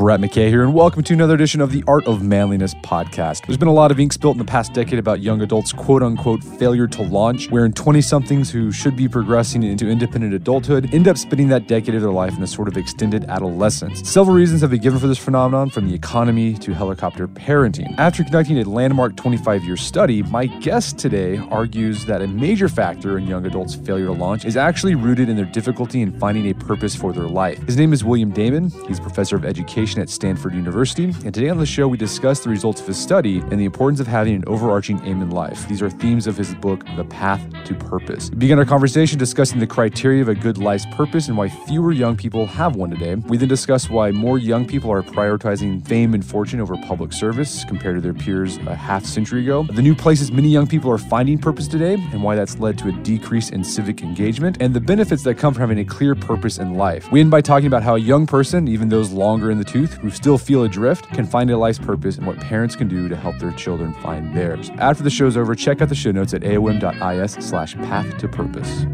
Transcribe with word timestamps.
Brett 0.00 0.18
McKay 0.18 0.48
here, 0.48 0.62
and 0.62 0.72
welcome 0.72 1.02
to 1.02 1.12
another 1.12 1.34
edition 1.34 1.60
of 1.60 1.72
the 1.72 1.84
Art 1.86 2.06
of 2.06 2.22
Manliness 2.22 2.72
podcast. 2.72 3.44
There's 3.44 3.58
been 3.58 3.68
a 3.68 3.72
lot 3.74 3.90
of 3.90 4.00
ink 4.00 4.14
spilt 4.14 4.32
in 4.32 4.38
the 4.38 4.46
past 4.46 4.72
decade 4.72 4.98
about 4.98 5.20
young 5.20 5.42
adults' 5.42 5.74
quote 5.74 6.02
unquote 6.02 6.42
failure 6.42 6.86
to 6.86 7.02
launch, 7.02 7.50
wherein 7.50 7.74
20 7.74 8.00
somethings 8.00 8.50
who 8.50 8.72
should 8.72 8.96
be 8.96 9.06
progressing 9.06 9.62
into 9.62 9.90
independent 9.90 10.32
adulthood 10.32 10.88
end 10.94 11.06
up 11.06 11.18
spending 11.18 11.48
that 11.48 11.68
decade 11.68 11.94
of 11.94 12.00
their 12.00 12.12
life 12.12 12.34
in 12.34 12.42
a 12.42 12.46
sort 12.46 12.66
of 12.66 12.78
extended 12.78 13.26
adolescence. 13.26 14.08
Several 14.08 14.34
reasons 14.34 14.62
have 14.62 14.70
been 14.70 14.80
given 14.80 14.98
for 14.98 15.06
this 15.06 15.18
phenomenon, 15.18 15.68
from 15.68 15.86
the 15.86 15.94
economy 15.94 16.54
to 16.54 16.72
helicopter 16.72 17.28
parenting. 17.28 17.94
After 17.98 18.22
conducting 18.22 18.58
a 18.58 18.64
landmark 18.64 19.16
25 19.16 19.64
year 19.64 19.76
study, 19.76 20.22
my 20.22 20.46
guest 20.46 20.98
today 20.98 21.36
argues 21.50 22.06
that 22.06 22.22
a 22.22 22.26
major 22.26 22.70
factor 22.70 23.18
in 23.18 23.26
young 23.26 23.44
adults' 23.44 23.74
failure 23.74 24.06
to 24.06 24.12
launch 24.12 24.46
is 24.46 24.56
actually 24.56 24.94
rooted 24.94 25.28
in 25.28 25.36
their 25.36 25.44
difficulty 25.44 26.00
in 26.00 26.18
finding 26.18 26.46
a 26.46 26.54
purpose 26.54 26.96
for 26.96 27.12
their 27.12 27.28
life. 27.28 27.62
His 27.64 27.76
name 27.76 27.92
is 27.92 28.02
William 28.02 28.30
Damon. 28.30 28.70
He's 28.88 28.98
a 28.98 29.02
professor 29.02 29.36
of 29.36 29.44
education 29.44 29.89
at 29.98 30.08
Stanford 30.08 30.54
University. 30.54 31.14
And 31.24 31.34
today 31.34 31.48
on 31.48 31.58
the 31.58 31.66
show, 31.66 31.88
we 31.88 31.96
discuss 31.96 32.40
the 32.40 32.50
results 32.50 32.80
of 32.80 32.86
his 32.86 32.98
study 32.98 33.38
and 33.38 33.58
the 33.58 33.64
importance 33.64 33.98
of 33.98 34.06
having 34.06 34.34
an 34.34 34.44
overarching 34.46 35.00
aim 35.04 35.22
in 35.22 35.30
life. 35.30 35.66
These 35.68 35.82
are 35.82 35.90
themes 35.90 36.26
of 36.26 36.36
his 36.36 36.54
book, 36.54 36.84
The 36.96 37.04
Path 37.04 37.40
to 37.64 37.74
Purpose. 37.74 38.30
We 38.30 38.36
begin 38.36 38.58
our 38.58 38.64
conversation 38.64 39.18
discussing 39.18 39.58
the 39.58 39.66
criteria 39.66 40.22
of 40.22 40.28
a 40.28 40.34
good 40.34 40.58
life's 40.58 40.86
purpose 40.92 41.28
and 41.28 41.36
why 41.36 41.48
fewer 41.48 41.92
young 41.92 42.16
people 42.16 42.46
have 42.46 42.76
one 42.76 42.90
today. 42.90 43.14
We 43.14 43.36
then 43.36 43.48
discuss 43.48 43.88
why 43.88 44.10
more 44.10 44.38
young 44.38 44.66
people 44.66 44.92
are 44.92 45.02
prioritizing 45.02 45.86
fame 45.88 46.14
and 46.14 46.24
fortune 46.24 46.60
over 46.60 46.76
public 46.76 47.12
service 47.12 47.64
compared 47.64 47.96
to 47.96 48.00
their 48.00 48.14
peers 48.14 48.58
a 48.58 48.76
half 48.76 49.04
century 49.04 49.42
ago. 49.42 49.64
The 49.64 49.82
new 49.82 49.94
places 49.94 50.30
many 50.30 50.48
young 50.48 50.66
people 50.66 50.90
are 50.90 50.98
finding 50.98 51.38
purpose 51.38 51.66
today 51.66 51.94
and 51.94 52.22
why 52.22 52.36
that's 52.36 52.58
led 52.58 52.78
to 52.78 52.88
a 52.88 52.92
decrease 52.92 53.50
in 53.50 53.64
civic 53.64 54.02
engagement 54.02 54.58
and 54.60 54.74
the 54.74 54.80
benefits 54.80 55.22
that 55.24 55.36
come 55.36 55.54
from 55.54 55.62
having 55.62 55.78
a 55.78 55.84
clear 55.84 56.14
purpose 56.14 56.58
in 56.58 56.74
life. 56.74 57.10
We 57.10 57.20
end 57.20 57.30
by 57.30 57.40
talking 57.40 57.66
about 57.66 57.82
how 57.82 57.94
a 57.94 57.98
young 57.98 58.26
person, 58.26 58.68
even 58.68 58.88
those 58.88 59.10
longer 59.10 59.50
in 59.50 59.58
the 59.58 59.64
tooth, 59.64 59.79
who 59.86 60.10
still 60.10 60.38
feel 60.38 60.64
adrift 60.64 61.08
can 61.12 61.26
find 61.26 61.50
a 61.50 61.56
life's 61.56 61.78
purpose 61.78 62.16
and 62.18 62.26
what 62.26 62.40
parents 62.40 62.76
can 62.76 62.88
do 62.88 63.08
to 63.08 63.16
help 63.16 63.38
their 63.38 63.52
children 63.52 63.92
find 63.94 64.34
theirs. 64.36 64.70
After 64.78 65.02
the 65.02 65.10
show's 65.10 65.36
over, 65.36 65.54
check 65.54 65.80
out 65.80 65.88
the 65.88 65.94
show 65.94 66.10
notes 66.10 66.34
at 66.34 66.42
aom.is 66.42 67.32
slash 67.44 67.74
path 67.76 68.18
to 68.18 68.28
purpose. 68.28 68.86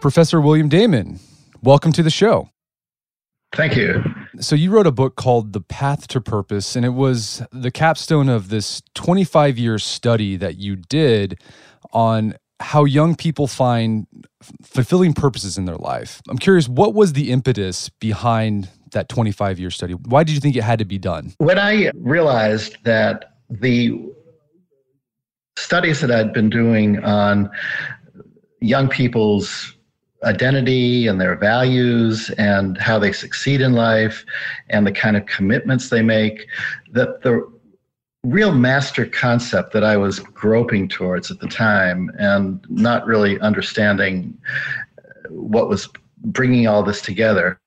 Professor 0.00 0.40
William 0.40 0.68
Damon, 0.68 1.18
welcome 1.62 1.92
to 1.92 2.02
the 2.02 2.10
show. 2.10 2.50
Thank 3.52 3.76
you. 3.76 4.04
So, 4.40 4.54
you 4.54 4.70
wrote 4.70 4.86
a 4.86 4.92
book 4.92 5.16
called 5.16 5.52
The 5.52 5.60
Path 5.60 6.06
to 6.08 6.20
Purpose, 6.20 6.76
and 6.76 6.84
it 6.84 6.90
was 6.90 7.42
the 7.50 7.72
capstone 7.72 8.28
of 8.28 8.50
this 8.50 8.82
25 8.94 9.58
year 9.58 9.78
study 9.78 10.36
that 10.36 10.56
you 10.56 10.76
did 10.76 11.40
on 11.92 12.34
how 12.60 12.84
young 12.84 13.14
people 13.16 13.46
find 13.46 14.06
fulfilling 14.62 15.12
purposes 15.12 15.58
in 15.58 15.64
their 15.64 15.76
life. 15.76 16.22
I'm 16.28 16.38
curious, 16.38 16.68
what 16.68 16.94
was 16.94 17.12
the 17.12 17.30
impetus 17.30 17.88
behind 17.88 18.68
that 18.92 19.08
25 19.08 19.58
year 19.58 19.70
study? 19.70 19.94
Why 19.94 20.24
did 20.24 20.34
you 20.34 20.40
think 20.40 20.56
it 20.56 20.62
had 20.62 20.78
to 20.78 20.84
be 20.84 20.98
done? 20.98 21.34
When 21.38 21.58
I 21.58 21.90
realized 21.94 22.76
that 22.84 23.36
the 23.50 24.12
studies 25.56 26.00
that 26.00 26.10
I'd 26.10 26.32
been 26.32 26.50
doing 26.50 27.02
on 27.02 27.50
young 28.60 28.88
people's 28.88 29.74
identity 30.24 31.06
and 31.06 31.20
their 31.20 31.36
values 31.36 32.30
and 32.38 32.76
how 32.78 32.98
they 32.98 33.12
succeed 33.12 33.60
in 33.60 33.72
life 33.72 34.24
and 34.68 34.86
the 34.86 34.92
kind 34.92 35.16
of 35.16 35.26
commitments 35.26 35.90
they 35.90 36.02
make, 36.02 36.46
that 36.92 37.22
the 37.22 37.48
real 38.24 38.52
master 38.52 39.06
concept 39.06 39.72
that 39.72 39.84
I 39.84 39.96
was 39.96 40.18
groping 40.18 40.88
towards 40.88 41.30
at 41.30 41.38
the 41.40 41.46
time 41.46 42.10
and 42.18 42.64
not 42.68 43.06
really 43.06 43.38
understanding 43.40 44.36
what 45.28 45.68
was 45.68 45.88
bringing 46.24 46.66
all 46.66 46.82
this 46.82 47.00
together 47.00 47.60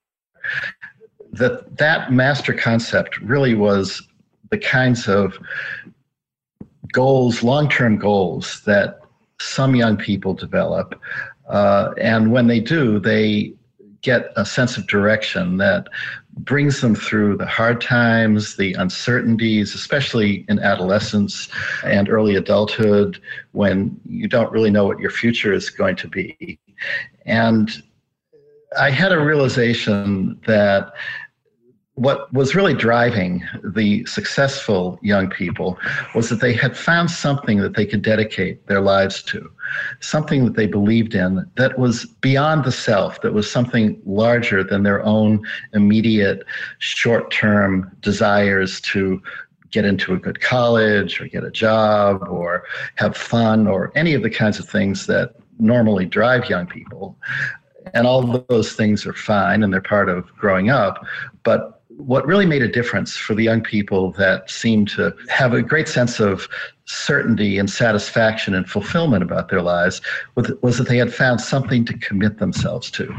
that 1.32 1.78
that 1.78 2.12
master 2.12 2.54
concept 2.54 3.18
really 3.22 3.54
was 3.54 4.06
the 4.50 4.58
kinds 4.58 5.08
of 5.08 5.38
goals 6.92 7.42
long-term 7.42 7.98
goals 7.98 8.62
that 8.66 9.00
some 9.40 9.76
young 9.76 9.96
people 9.96 10.34
develop 10.34 11.00
uh, 11.48 11.94
and 11.98 12.32
when 12.32 12.48
they 12.48 12.60
do 12.60 13.00
they 13.00 13.54
get 14.02 14.32
a 14.36 14.46
sense 14.46 14.78
of 14.78 14.88
direction 14.88 15.58
that 15.58 15.88
brings 16.38 16.82
them 16.82 16.96
through 16.96 17.38
the 17.38 17.46
hard 17.46 17.82
times, 17.82 18.56
the 18.56 18.74
uncertainties, 18.74 19.76
especially 19.76 20.46
in 20.48 20.60
adolescence 20.60 21.50
and 21.84 22.10
early 22.10 22.36
adulthood 22.36 23.22
when 23.52 24.00
you 24.06 24.28
don't 24.28 24.52
really 24.52 24.72
know 24.72 24.86
what 24.86 25.00
your 25.00 25.12
future 25.12 25.54
is 25.54 25.70
going 25.70 25.96
to 25.98 26.08
be. 26.08 26.60
And 27.26 27.84
I 28.80 28.90
had 28.90 29.12
a 29.12 29.20
realization 29.20 30.40
that 30.48 30.94
what 31.96 32.32
was 32.34 32.56
really 32.56 32.74
driving 32.74 33.44
the 33.64 34.06
successful 34.06 34.98
young 35.02 35.30
people 35.30 35.78
was 36.16 36.30
that 36.30 36.40
they 36.40 36.54
had 36.54 36.76
found 36.76 37.12
something 37.12 37.60
that 37.60 37.76
they 37.76 37.86
could 37.86 38.02
dedicate 38.02 38.66
their 38.68 38.80
lives 38.80 39.22
to, 39.22 39.52
something 40.00 40.46
that 40.46 40.56
they 40.56 40.66
believed 40.66 41.16
in 41.16 41.46
that 41.58 41.78
was 41.78 42.06
beyond 42.22 42.64
the 42.64 42.72
self, 42.72 43.22
that 43.22 43.34
was 43.34 43.52
something 43.52 44.02
larger 44.06 44.64
than 44.64 44.84
their 44.84 45.04
own 45.04 45.46
immediate 45.74 46.46
short 46.80 47.30
term 47.30 47.92
desires 48.00 48.80
to 48.82 49.22
get 49.72 49.84
into 49.84 50.14
a 50.14 50.18
good 50.18 50.40
college 50.40 51.20
or 51.20 51.28
get 51.28 51.44
a 51.44 51.52
job 51.52 52.22
or 52.30 52.64
have 52.96 53.18
fun 53.18 53.68
or 53.68 53.92
any 53.96 54.14
of 54.14 54.24
the 54.24 54.30
kinds 54.30 54.60
of 54.60 54.68
things 54.68 55.08
that 55.08 55.36
normally 55.60 56.06
drive 56.06 56.50
young 56.50 56.68
people. 56.68 57.18
And 57.94 58.08
all 58.08 58.44
those 58.48 58.74
things 58.74 59.06
are 59.06 59.14
fine 59.14 59.64
and 59.64 59.74
they're 59.74 59.82
part 59.82 60.08
of 60.08 60.34
growing 60.36 60.70
up. 60.70 61.06
But 61.44 61.81
what 62.06 62.26
really 62.26 62.46
made 62.46 62.62
a 62.62 62.68
difference 62.68 63.16
for 63.16 63.36
the 63.36 63.44
young 63.44 63.62
people 63.62 64.12
that 64.14 64.50
seemed 64.50 64.90
to 64.90 65.14
have 65.30 65.54
a 65.54 65.62
great 65.62 65.88
sense 65.88 66.20
of 66.20 66.48
certainty 66.92 67.58
and 67.58 67.70
satisfaction 67.70 68.54
and 68.54 68.70
fulfillment 68.70 69.24
about 69.24 69.48
their 69.48 69.62
lives 69.62 70.02
was 70.36 70.78
that 70.78 70.88
they 70.90 70.98
had 70.98 71.14
found 71.14 71.40
something 71.40 71.86
to 71.86 71.98
commit 72.00 72.38
themselves 72.40 72.92
to. 72.92 73.14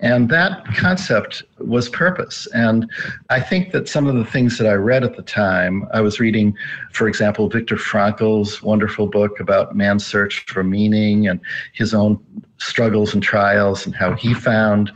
And 0.00 0.28
that 0.28 0.64
concept 0.76 1.42
was 1.58 1.88
purpose. 1.88 2.46
And 2.54 2.90
I 3.30 3.40
think 3.40 3.72
that 3.72 3.88
some 3.88 4.06
of 4.06 4.16
the 4.16 4.24
things 4.24 4.58
that 4.58 4.66
I 4.66 4.74
read 4.74 5.02
at 5.02 5.16
the 5.16 5.22
time, 5.22 5.88
I 5.94 6.02
was 6.02 6.20
reading, 6.20 6.54
for 6.92 7.08
example, 7.08 7.48
Viktor 7.48 7.78
Frankl's 7.78 8.62
wonderful 8.62 9.06
book 9.06 9.40
about 9.40 9.74
man's 9.74 10.04
search 10.04 10.44
for 10.46 10.62
meaning 10.62 11.26
and 11.26 11.40
his 11.72 11.94
own 11.94 12.22
struggles 12.58 13.14
and 13.14 13.22
trials 13.22 13.86
and 13.86 13.94
how 13.94 14.12
he 14.12 14.34
found 14.34 14.92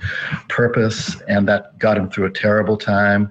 purpose, 0.48 1.20
and 1.26 1.48
that 1.48 1.78
got 1.78 1.96
him 1.96 2.10
through 2.10 2.26
a 2.26 2.30
terrible 2.30 2.76
time. 2.76 3.30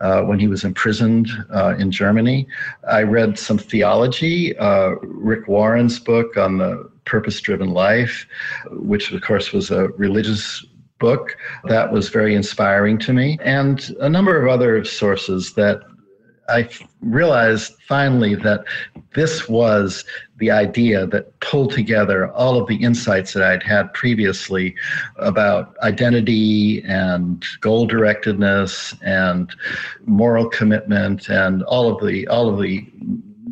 Uh, 0.00 0.22
when 0.22 0.38
he 0.38 0.46
was 0.46 0.62
imprisoned 0.62 1.30
uh, 1.54 1.74
in 1.78 1.90
Germany. 1.90 2.46
I 2.86 3.02
read 3.02 3.38
some 3.38 3.56
theology, 3.56 4.54
uh, 4.58 4.90
Rick 5.00 5.48
Warren's 5.48 5.98
book 5.98 6.36
on 6.36 6.58
the 6.58 6.90
purpose 7.06 7.40
driven 7.40 7.70
life, 7.70 8.26
which 8.72 9.10
of 9.10 9.22
course 9.22 9.52
was 9.52 9.70
a 9.70 9.88
religious 9.96 10.66
book 10.98 11.36
that 11.64 11.92
was 11.92 12.10
very 12.10 12.34
inspiring 12.34 12.98
to 12.98 13.14
me, 13.14 13.38
and 13.40 13.96
a 14.00 14.08
number 14.08 14.38
of 14.40 14.52
other 14.52 14.84
sources 14.84 15.54
that 15.54 15.80
I 16.48 16.68
realized 17.00 17.74
finally 17.88 18.34
that 18.36 18.64
this 19.14 19.48
was 19.48 20.04
the 20.38 20.50
idea 20.50 21.06
that 21.06 21.38
pulled 21.40 21.72
together 21.72 22.30
all 22.32 22.60
of 22.60 22.66
the 22.68 22.76
insights 22.76 23.32
that 23.32 23.42
I'd 23.42 23.62
had 23.62 23.92
previously 23.94 24.74
about 25.16 25.76
identity 25.82 26.82
and 26.84 27.44
goal 27.60 27.88
directedness 27.88 28.98
and 29.02 29.50
moral 30.04 30.48
commitment 30.48 31.28
and 31.30 31.62
all 31.64 31.88
of 31.94 32.06
the 32.06 32.26
all 32.28 32.48
of 32.48 32.60
the 32.60 32.86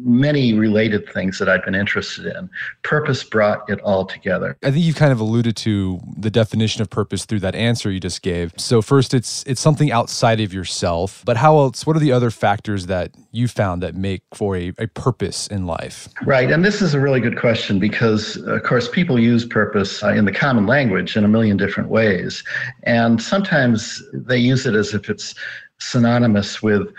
many 0.05 0.53
related 0.53 1.09
things 1.13 1.39
that 1.39 1.49
I've 1.49 1.65
been 1.65 1.75
interested 1.75 2.27
in. 2.27 2.51
Purpose 2.83 3.25
brought 3.25 3.69
it 3.71 3.81
all 3.81 4.05
together. 4.05 4.57
I 4.63 4.71
think 4.71 4.85
you've 4.85 4.97
kind 4.97 5.13
of 5.13 5.21
alluded 5.21 5.57
to 5.57 6.01
the 6.17 6.31
definition 6.31 6.83
of 6.83 6.91
purpose 6.91 7.25
through 7.25 7.41
that 7.41 7.55
answer 7.55 7.91
you 7.91 8.01
just 8.01 8.23
gave. 8.23 8.53
So 8.59 8.83
first 8.83 9.15
it's 9.15 9.43
it's 9.47 9.61
something 9.61 9.91
outside 9.91 10.41
of 10.41 10.53
yourself, 10.53 11.23
but 11.25 11.37
how 11.37 11.59
else 11.59 11.87
what 11.87 11.97
are 11.97 12.01
the 12.01 12.13
other 12.13 12.31
factors 12.31 12.87
that 12.87 13.13
you 13.33 13.49
found 13.49 13.83
that 13.83 13.95
make 13.95 14.23
for 14.35 14.57
a, 14.57 14.73
a 14.79 14.87
purpose 14.89 15.47
in 15.47 15.67
life? 15.67 16.09
Right, 16.25 16.51
and 16.51 16.65
this 16.65 16.83
is 16.83 16.95
a 16.95 17.01
really 17.01 17.21
good 17.21 17.39
question 17.39 17.79
because 17.79 18.37
of 18.37 18.63
course 18.63 18.89
people 18.89 19.19
use 19.19 19.45
purpose 19.45 20.03
uh, 20.03 20.09
in 20.09 20.25
the 20.25 20.33
common 20.33 20.67
language 20.67 21.17
in 21.17 21.25
a 21.25 21.29
million 21.29 21.57
different 21.57 21.89
ways. 21.89 22.45
And 22.83 23.23
sometimes 23.23 24.03
they 24.13 24.39
use 24.39 24.67
it 24.67 24.75
as 24.75 24.93
if 24.93 25.09
it's 25.09 25.35
synonymous 25.79 26.63
with 26.63 26.93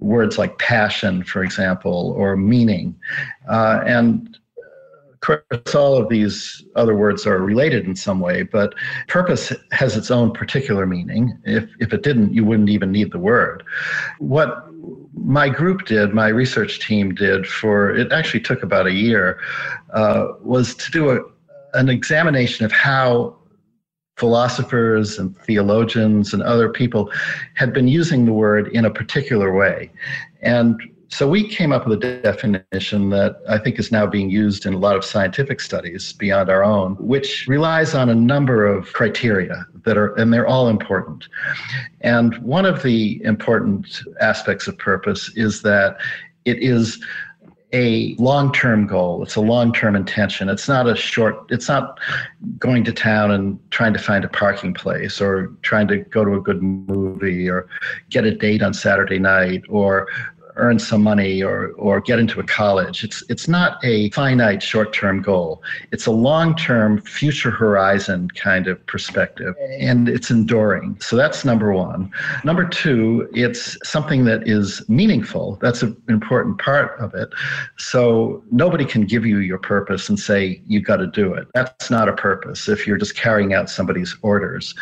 words 0.00 0.38
like 0.38 0.58
passion, 0.58 1.24
for 1.24 1.42
example, 1.42 2.14
or 2.16 2.36
meaning. 2.36 2.94
Uh, 3.48 3.82
and 3.86 4.38
of 5.12 5.20
course, 5.20 5.74
all 5.74 5.96
of 5.96 6.08
these 6.08 6.64
other 6.76 6.94
words 6.94 7.26
are 7.26 7.38
related 7.38 7.86
in 7.86 7.96
some 7.96 8.20
way, 8.20 8.44
but 8.44 8.74
purpose 9.08 9.52
has 9.72 9.96
its 9.96 10.10
own 10.12 10.32
particular 10.32 10.86
meaning. 10.86 11.36
If, 11.44 11.68
if 11.80 11.92
it 11.92 12.02
didn't, 12.04 12.32
you 12.32 12.44
wouldn't 12.44 12.68
even 12.68 12.92
need 12.92 13.10
the 13.10 13.18
word. 13.18 13.64
What 14.20 14.66
my 15.14 15.48
group 15.48 15.86
did, 15.86 16.14
my 16.14 16.28
research 16.28 16.78
team 16.78 17.14
did 17.14 17.46
for 17.46 17.90
it 17.90 18.12
actually 18.12 18.40
took 18.40 18.62
about 18.62 18.86
a 18.86 18.92
year, 18.92 19.40
uh, 19.92 20.28
was 20.40 20.76
to 20.76 20.90
do 20.92 21.10
a, 21.10 21.18
an 21.74 21.88
examination 21.88 22.64
of 22.64 22.70
how 22.70 23.36
philosophers 24.18 25.18
and 25.18 25.36
theologians 25.38 26.34
and 26.34 26.42
other 26.42 26.68
people 26.68 27.10
had 27.54 27.72
been 27.72 27.88
using 27.88 28.26
the 28.26 28.32
word 28.32 28.68
in 28.68 28.84
a 28.84 28.90
particular 28.90 29.54
way. 29.54 29.90
And 30.42 30.80
so 31.10 31.26
we 31.26 31.48
came 31.48 31.72
up 31.72 31.86
with 31.86 32.04
a 32.04 32.20
definition 32.20 33.08
that 33.10 33.40
I 33.48 33.58
think 33.58 33.78
is 33.78 33.90
now 33.90 34.06
being 34.06 34.28
used 34.28 34.66
in 34.66 34.74
a 34.74 34.78
lot 34.78 34.96
of 34.96 35.04
scientific 35.04 35.60
studies 35.60 36.12
beyond 36.12 36.50
our 36.50 36.62
own, 36.62 36.96
which 36.96 37.46
relies 37.48 37.94
on 37.94 38.10
a 38.10 38.14
number 38.14 38.66
of 38.66 38.92
criteria 38.92 39.64
that 39.84 39.96
are, 39.96 40.14
and 40.16 40.32
they're 40.32 40.46
all 40.46 40.68
important. 40.68 41.28
And 42.02 42.36
one 42.38 42.66
of 42.66 42.82
the 42.82 43.22
important 43.24 44.02
aspects 44.20 44.68
of 44.68 44.76
purpose 44.76 45.30
is 45.34 45.62
that 45.62 45.96
it 46.44 46.58
is 46.58 47.02
a 47.72 48.14
long-term 48.14 48.86
goal. 48.86 49.22
It's 49.22 49.36
a 49.36 49.40
long-term 49.40 49.94
intention. 49.94 50.48
It's 50.48 50.68
not 50.68 50.88
a 50.88 50.96
short. 50.96 51.46
It's 51.50 51.68
not 51.68 52.00
going 52.58 52.84
to 52.84 52.92
town 52.92 53.30
and 53.30 53.58
trying 53.70 53.92
to 53.92 53.98
find 53.98 54.24
a 54.24 54.28
parking 54.28 54.72
place 54.72 55.20
or 55.20 55.48
trying 55.62 55.88
to 55.88 55.98
go 55.98 56.24
to 56.24 56.34
a 56.34 56.40
good 56.40 56.62
movie 56.62 57.48
or 57.48 57.68
get 58.08 58.24
a 58.24 58.34
date 58.34 58.62
on 58.62 58.72
Saturday 58.72 59.18
night 59.18 59.64
or 59.68 60.08
earn 60.58 60.78
some 60.78 61.02
money 61.02 61.42
or 61.42 61.72
or 61.78 62.00
get 62.00 62.18
into 62.18 62.40
a 62.40 62.44
college. 62.44 63.04
It's 63.04 63.22
it's 63.28 63.48
not 63.48 63.82
a 63.84 64.10
finite 64.10 64.62
short-term 64.62 65.22
goal. 65.22 65.62
It's 65.92 66.06
a 66.06 66.10
long-term 66.10 67.02
future 67.02 67.50
horizon 67.50 68.28
kind 68.30 68.66
of 68.66 68.84
perspective 68.86 69.54
and 69.80 70.08
it's 70.08 70.30
enduring. 70.30 70.98
So 71.00 71.16
that's 71.16 71.44
number 71.44 71.72
1. 71.72 72.10
Number 72.44 72.66
2, 72.66 73.30
it's 73.32 73.78
something 73.88 74.24
that 74.24 74.46
is 74.46 74.86
meaningful. 74.88 75.58
That's 75.60 75.82
an 75.82 75.96
important 76.08 76.58
part 76.58 76.98
of 77.00 77.14
it. 77.14 77.28
So 77.76 78.42
nobody 78.50 78.84
can 78.84 79.04
give 79.04 79.24
you 79.24 79.38
your 79.38 79.58
purpose 79.58 80.08
and 80.08 80.18
say 80.18 80.60
you've 80.66 80.84
got 80.84 80.96
to 80.96 81.06
do 81.06 81.34
it. 81.34 81.48
That's 81.54 81.90
not 81.90 82.08
a 82.08 82.12
purpose 82.12 82.68
if 82.68 82.86
you're 82.86 82.98
just 82.98 83.16
carrying 83.16 83.54
out 83.54 83.70
somebody's 83.70 84.16
orders. 84.22 84.74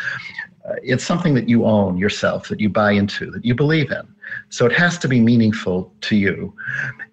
Uh, 0.67 0.73
it's 0.83 1.05
something 1.05 1.33
that 1.33 1.47
you 1.47 1.65
own 1.65 1.97
yourself, 1.97 2.49
that 2.49 2.59
you 2.59 2.69
buy 2.69 2.91
into, 2.91 3.31
that 3.31 3.45
you 3.45 3.55
believe 3.55 3.91
in. 3.91 4.07
So 4.49 4.65
it 4.65 4.73
has 4.73 4.97
to 4.99 5.07
be 5.07 5.19
meaningful 5.19 5.93
to 6.01 6.15
you. 6.15 6.53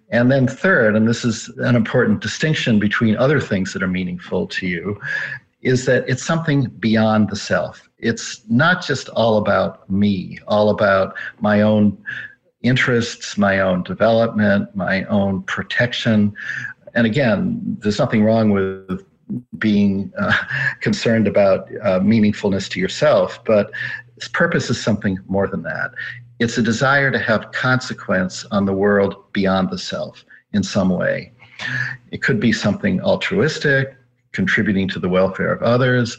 And 0.09 0.31
then, 0.31 0.47
third, 0.47 0.95
and 0.95 1.07
this 1.07 1.25
is 1.25 1.49
an 1.57 1.75
important 1.75 2.21
distinction 2.21 2.79
between 2.79 3.15
other 3.17 3.39
things 3.39 3.73
that 3.73 3.81
are 3.81 3.87
meaningful 3.87 4.47
to 4.47 4.67
you, 4.67 4.99
is 5.61 5.85
that 5.85 6.07
it's 6.07 6.23
something 6.23 6.65
beyond 6.79 7.29
the 7.29 7.35
self. 7.35 7.89
It's 7.97 8.41
not 8.49 8.85
just 8.85 9.09
all 9.09 9.37
about 9.37 9.89
me, 9.89 10.37
all 10.47 10.69
about 10.69 11.15
my 11.39 11.61
own 11.61 11.97
interests, 12.61 13.37
my 13.37 13.59
own 13.59 13.83
development, 13.83 14.75
my 14.75 15.05
own 15.05 15.43
protection. 15.43 16.33
And 16.93 17.07
again, 17.07 17.77
there's 17.79 17.99
nothing 17.99 18.23
wrong 18.23 18.51
with 18.51 19.03
being 19.57 20.11
uh, 20.17 20.33
concerned 20.81 21.27
about 21.27 21.69
uh, 21.81 21.99
meaningfulness 21.99 22.69
to 22.69 22.79
yourself, 22.79 23.43
but 23.45 23.71
purpose 24.33 24.69
is 24.69 24.81
something 24.81 25.19
more 25.27 25.47
than 25.47 25.63
that. 25.63 25.91
It's 26.39 26.57
a 26.57 26.61
desire 26.61 27.11
to 27.11 27.19
have 27.19 27.51
consequence 27.51 28.45
on 28.51 28.65
the 28.65 28.73
world 28.73 29.31
beyond 29.31 29.69
the 29.69 29.77
self 29.77 30.25
in 30.53 30.63
some 30.63 30.89
way. 30.89 31.31
It 32.11 32.21
could 32.21 32.39
be 32.39 32.51
something 32.51 33.01
altruistic, 33.01 33.95
contributing 34.33 34.89
to 34.89 34.99
the 34.99 35.09
welfare 35.09 35.51
of 35.51 35.61
others. 35.63 36.17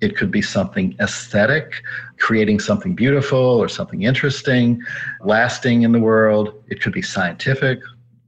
It 0.00 0.16
could 0.16 0.30
be 0.30 0.42
something 0.42 0.94
aesthetic, 1.00 1.82
creating 2.18 2.60
something 2.60 2.94
beautiful 2.94 3.38
or 3.38 3.68
something 3.68 4.02
interesting, 4.02 4.80
lasting 5.20 5.82
in 5.82 5.92
the 5.92 5.98
world. 5.98 6.62
It 6.68 6.80
could 6.80 6.92
be 6.92 7.02
scientific, 7.02 7.80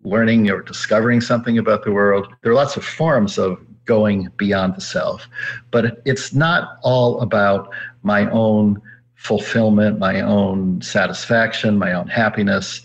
learning 0.02 0.50
or 0.50 0.62
discovering 0.62 1.20
something 1.20 1.58
about 1.58 1.84
the 1.84 1.92
world. 1.92 2.26
There 2.42 2.50
are 2.50 2.54
lots 2.54 2.76
of 2.76 2.84
forms 2.84 3.38
of 3.38 3.58
going 3.88 4.28
beyond 4.36 4.76
the 4.76 4.80
self, 4.80 5.26
but 5.72 6.00
it's 6.04 6.32
not 6.32 6.78
all 6.82 7.20
about 7.22 7.70
my 8.02 8.30
own 8.30 8.80
fulfillment, 9.14 9.98
my 9.98 10.20
own 10.20 10.80
satisfaction, 10.82 11.78
my 11.78 11.92
own 11.92 12.06
happiness. 12.06 12.82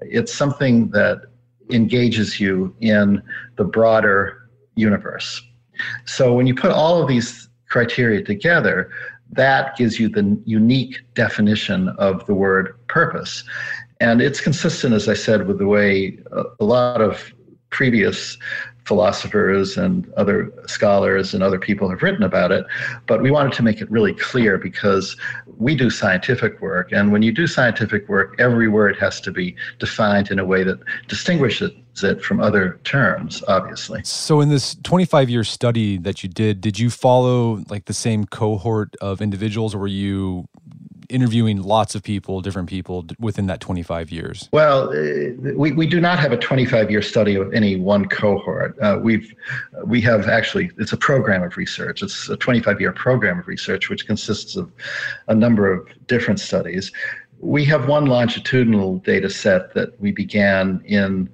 It's 0.00 0.32
something 0.32 0.88
that 0.90 1.22
engages 1.70 2.40
you 2.40 2.74
in 2.80 3.20
the 3.56 3.64
broader 3.64 4.48
universe. 4.76 5.42
So 6.06 6.32
when 6.32 6.46
you 6.46 6.54
put 6.54 6.70
all 6.70 7.02
of 7.02 7.08
these 7.08 7.48
criteria 7.68 8.22
together, 8.22 8.90
that 9.32 9.76
gives 9.76 9.98
you 9.98 10.08
the 10.08 10.40
unique 10.44 11.00
definition 11.14 11.88
of 11.98 12.24
the 12.26 12.34
word 12.34 12.74
purpose. 12.86 13.42
And 14.00 14.22
it's 14.22 14.40
consistent, 14.40 14.94
as 14.94 15.08
I 15.08 15.14
said, 15.14 15.48
with 15.48 15.58
the 15.58 15.66
way 15.66 16.18
a 16.60 16.64
lot 16.64 17.02
of 17.02 17.32
previous 17.70 18.38
philosophers 18.86 19.76
and 19.76 20.10
other 20.14 20.52
scholars 20.66 21.34
and 21.34 21.42
other 21.42 21.58
people 21.58 21.90
have 21.90 22.02
written 22.02 22.22
about 22.22 22.52
it. 22.52 22.64
But 23.06 23.20
we 23.20 23.32
wanted 23.32 23.52
to 23.54 23.62
make 23.62 23.80
it 23.80 23.90
really 23.90 24.14
clear 24.14 24.58
because 24.58 25.16
we 25.58 25.74
do 25.74 25.90
scientific 25.90 26.60
work. 26.60 26.92
And 26.92 27.10
when 27.10 27.22
you 27.22 27.32
do 27.32 27.48
scientific 27.48 28.08
work, 28.08 28.36
every 28.38 28.68
word 28.68 28.96
has 28.98 29.20
to 29.22 29.32
be 29.32 29.56
defined 29.80 30.30
in 30.30 30.38
a 30.38 30.44
way 30.44 30.62
that 30.62 30.78
distinguishes 31.08 31.72
it 32.04 32.22
from 32.22 32.40
other 32.40 32.78
terms, 32.84 33.42
obviously. 33.48 34.02
So, 34.04 34.40
in 34.40 34.50
this 34.50 34.76
25 34.84 35.30
year 35.30 35.44
study 35.44 35.98
that 35.98 36.22
you 36.22 36.28
did, 36.28 36.60
did 36.60 36.78
you 36.78 36.90
follow 36.90 37.64
like 37.68 37.86
the 37.86 37.94
same 37.94 38.24
cohort 38.24 38.94
of 39.00 39.20
individuals 39.20 39.74
or 39.74 39.78
were 39.78 39.86
you 39.88 40.46
interviewing 41.08 41.62
lots 41.62 41.94
of 41.94 42.02
people, 42.02 42.40
different 42.40 42.68
people 42.68 43.06
within 43.18 43.46
that 43.46 43.60
25 43.60 44.10
years? 44.10 44.48
Well, 44.52 44.90
uh, 44.90 45.52
we, 45.54 45.72
we 45.72 45.86
do 45.86 46.00
not 46.00 46.18
have 46.18 46.32
a 46.32 46.36
25 46.36 46.90
year 46.90 47.02
study 47.02 47.36
of 47.36 47.52
any 47.52 47.76
one 47.76 48.06
cohort. 48.06 48.76
Uh, 48.80 48.98
we've 49.02 49.34
we 49.84 50.00
have 50.02 50.28
actually 50.28 50.70
it's 50.78 50.92
a 50.92 50.96
program 50.96 51.42
of 51.42 51.56
research. 51.56 52.02
It's 52.02 52.28
a 52.28 52.36
25 52.36 52.80
year 52.80 52.92
program 52.92 53.38
of 53.38 53.46
research 53.46 53.88
which 53.88 54.06
consists 54.06 54.56
of 54.56 54.70
a 55.28 55.34
number 55.34 55.72
of 55.72 55.88
different 56.06 56.40
studies. 56.40 56.92
We 57.38 57.64
have 57.66 57.88
one 57.88 58.06
longitudinal 58.06 58.98
data 58.98 59.28
set 59.28 59.74
that 59.74 60.00
we 60.00 60.12
began 60.12 60.82
in 60.86 61.28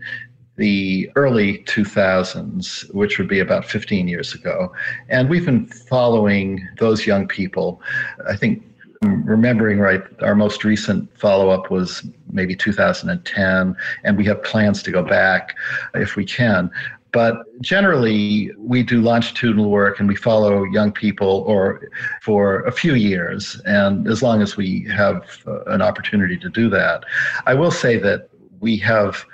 the 0.57 1.11
early 1.17 1.59
2000s, 1.65 2.93
which 2.95 3.19
would 3.19 3.29
be 3.29 3.41
about 3.41 3.65
15 3.65 4.07
years 4.07 4.35
ago. 4.35 4.73
And 5.09 5.31
we've 5.31 5.47
been 5.47 5.67
following 5.67 6.67
those 6.79 7.07
young 7.07 7.27
people. 7.27 7.81
I 8.29 8.37
think 8.37 8.63
remembering 9.03 9.79
right, 9.79 10.03
our 10.23 10.35
most 10.35 10.65
recent 10.65 11.17
follow 11.19 11.51
up 11.51 11.71
was 11.71 12.07
maybe 12.31 12.55
2010, 12.55 13.77
and 14.05 14.17
we 14.17 14.25
have 14.25 14.43
plans 14.43 14.83
to 14.85 14.91
go 14.91 15.03
back 15.03 15.57
if 15.95 16.17
we 16.17 16.25
can. 16.25 16.71
But 17.13 17.61
generally, 17.61 18.51
we 18.57 18.83
do 18.83 19.03
longitudinal 19.03 19.71
work 19.71 20.01
and 20.01 20.09
we 20.09 20.17
follow 20.17 20.65
young 20.65 20.93
people 20.93 21.45
or 21.47 21.83
for 22.23 22.63
a 22.63 22.73
few 22.73 22.95
years, 22.95 23.61
and 23.67 24.09
as 24.09 24.23
long 24.23 24.41
as 24.41 24.57
we 24.57 24.87
have 24.91 25.23
uh, 25.47 25.65
an 25.65 25.83
opportunity 25.83 26.39
to 26.39 26.49
do 26.49 26.71
that. 26.71 27.05
I 27.45 27.53
will 27.55 27.71
say 27.71 27.99
that 27.99 28.31
we 28.61 28.79
have 28.79 29.27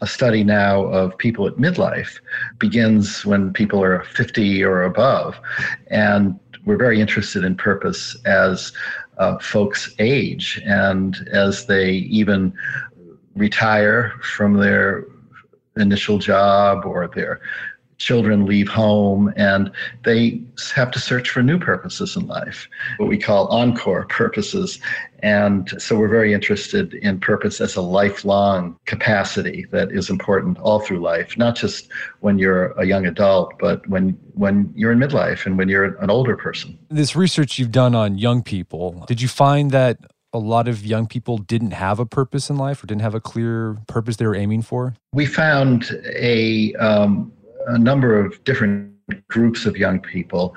a 0.00 0.06
study 0.06 0.44
now 0.44 0.84
of 0.84 1.16
people 1.18 1.46
at 1.46 1.56
midlife 1.56 2.20
begins 2.58 3.26
when 3.26 3.52
people 3.52 3.82
are 3.82 4.04
50 4.04 4.64
or 4.64 4.82
above 4.82 5.38
and 5.88 6.38
we're 6.64 6.78
very 6.78 7.00
interested 7.00 7.44
in 7.44 7.56
purpose 7.56 8.16
as 8.24 8.72
uh, 9.18 9.38
folks 9.38 9.94
age. 9.98 10.62
And 10.64 11.28
as 11.32 11.66
they 11.66 11.92
even 11.92 12.52
retire 13.34 14.12
from 14.22 14.54
their 14.54 15.06
initial 15.76 16.18
job 16.18 16.84
or 16.84 17.08
their 17.08 17.40
children 17.98 18.46
leave 18.46 18.68
home 18.68 19.32
and 19.36 19.70
they 20.04 20.40
have 20.74 20.90
to 20.90 20.98
search 20.98 21.30
for 21.30 21.42
new 21.42 21.58
purposes 21.58 22.16
in 22.16 22.26
life, 22.26 22.68
what 22.98 23.08
we 23.08 23.18
call 23.18 23.46
encore 23.48 24.06
purposes. 24.06 24.78
And 25.22 25.72
so 25.78 25.96
we're 25.96 26.08
very 26.08 26.34
interested 26.34 26.94
in 26.94 27.18
purpose 27.18 27.60
as 27.60 27.76
a 27.76 27.80
lifelong 27.80 28.76
capacity 28.84 29.66
that 29.70 29.90
is 29.90 30.10
important 30.10 30.58
all 30.58 30.80
through 30.80 31.00
life, 31.00 31.36
not 31.38 31.56
just 31.56 31.88
when 32.20 32.38
you're 32.38 32.72
a 32.72 32.84
young 32.84 33.06
adult, 33.06 33.54
but 33.58 33.86
when 33.88 34.18
when 34.34 34.72
you're 34.74 34.92
in 34.92 34.98
midlife 34.98 35.46
and 35.46 35.56
when 35.56 35.68
you're 35.68 35.84
an 35.84 36.10
older 36.10 36.36
person. 36.36 36.78
This 36.90 37.14
research 37.16 37.58
you've 37.58 37.72
done 37.72 37.94
on 37.94 38.18
young 38.18 38.42
people, 38.42 39.04
did 39.06 39.22
you 39.22 39.28
find 39.28 39.70
that 39.70 39.98
a 40.34 40.38
lot 40.38 40.66
of 40.66 40.84
young 40.84 41.06
people 41.06 41.38
didn't 41.38 41.70
have 41.70 42.00
a 42.00 42.04
purpose 42.04 42.50
in 42.50 42.56
life 42.56 42.82
or 42.82 42.86
didn't 42.86 43.02
have 43.02 43.14
a 43.14 43.20
clear 43.20 43.78
purpose 43.86 44.16
they 44.16 44.26
were 44.26 44.34
aiming 44.34 44.62
for? 44.62 44.94
We 45.12 45.26
found 45.26 45.90
a 46.12 46.74
um, 46.74 47.32
a 47.66 47.78
number 47.78 48.18
of 48.18 48.42
different 48.44 48.92
groups 49.28 49.66
of 49.66 49.76
young 49.76 50.00
people. 50.00 50.54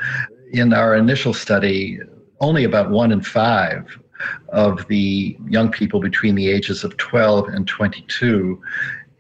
In 0.54 0.74
our 0.74 0.96
initial 0.96 1.34
study, 1.34 2.00
only 2.40 2.64
about 2.64 2.90
one 2.90 3.12
in 3.12 3.22
five 3.22 3.98
of 4.50 4.88
the 4.88 5.38
young 5.48 5.72
people 5.72 6.00
between 6.00 6.36
the 6.36 6.50
ages 6.50 6.84
of 6.84 6.98
12 6.98 7.50
and 7.50 7.68
22 7.68 8.62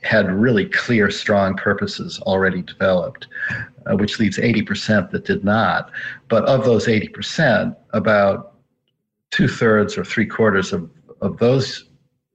had 0.01 0.31
really 0.31 0.65
clear, 0.65 1.09
strong 1.09 1.55
purposes 1.55 2.19
already 2.21 2.61
developed, 2.61 3.27
uh, 3.85 3.95
which 3.95 4.19
leaves 4.19 4.37
80% 4.37 5.11
that 5.11 5.25
did 5.25 5.43
not. 5.43 5.91
But 6.29 6.45
of 6.45 6.63
those 6.65 6.87
80%, 6.87 7.75
about 7.93 8.53
two 9.31 9.47
thirds 9.47 9.97
or 9.97 10.05
three 10.05 10.25
quarters 10.25 10.71
of, 10.71 10.89
of 11.21 11.37
those 11.37 11.85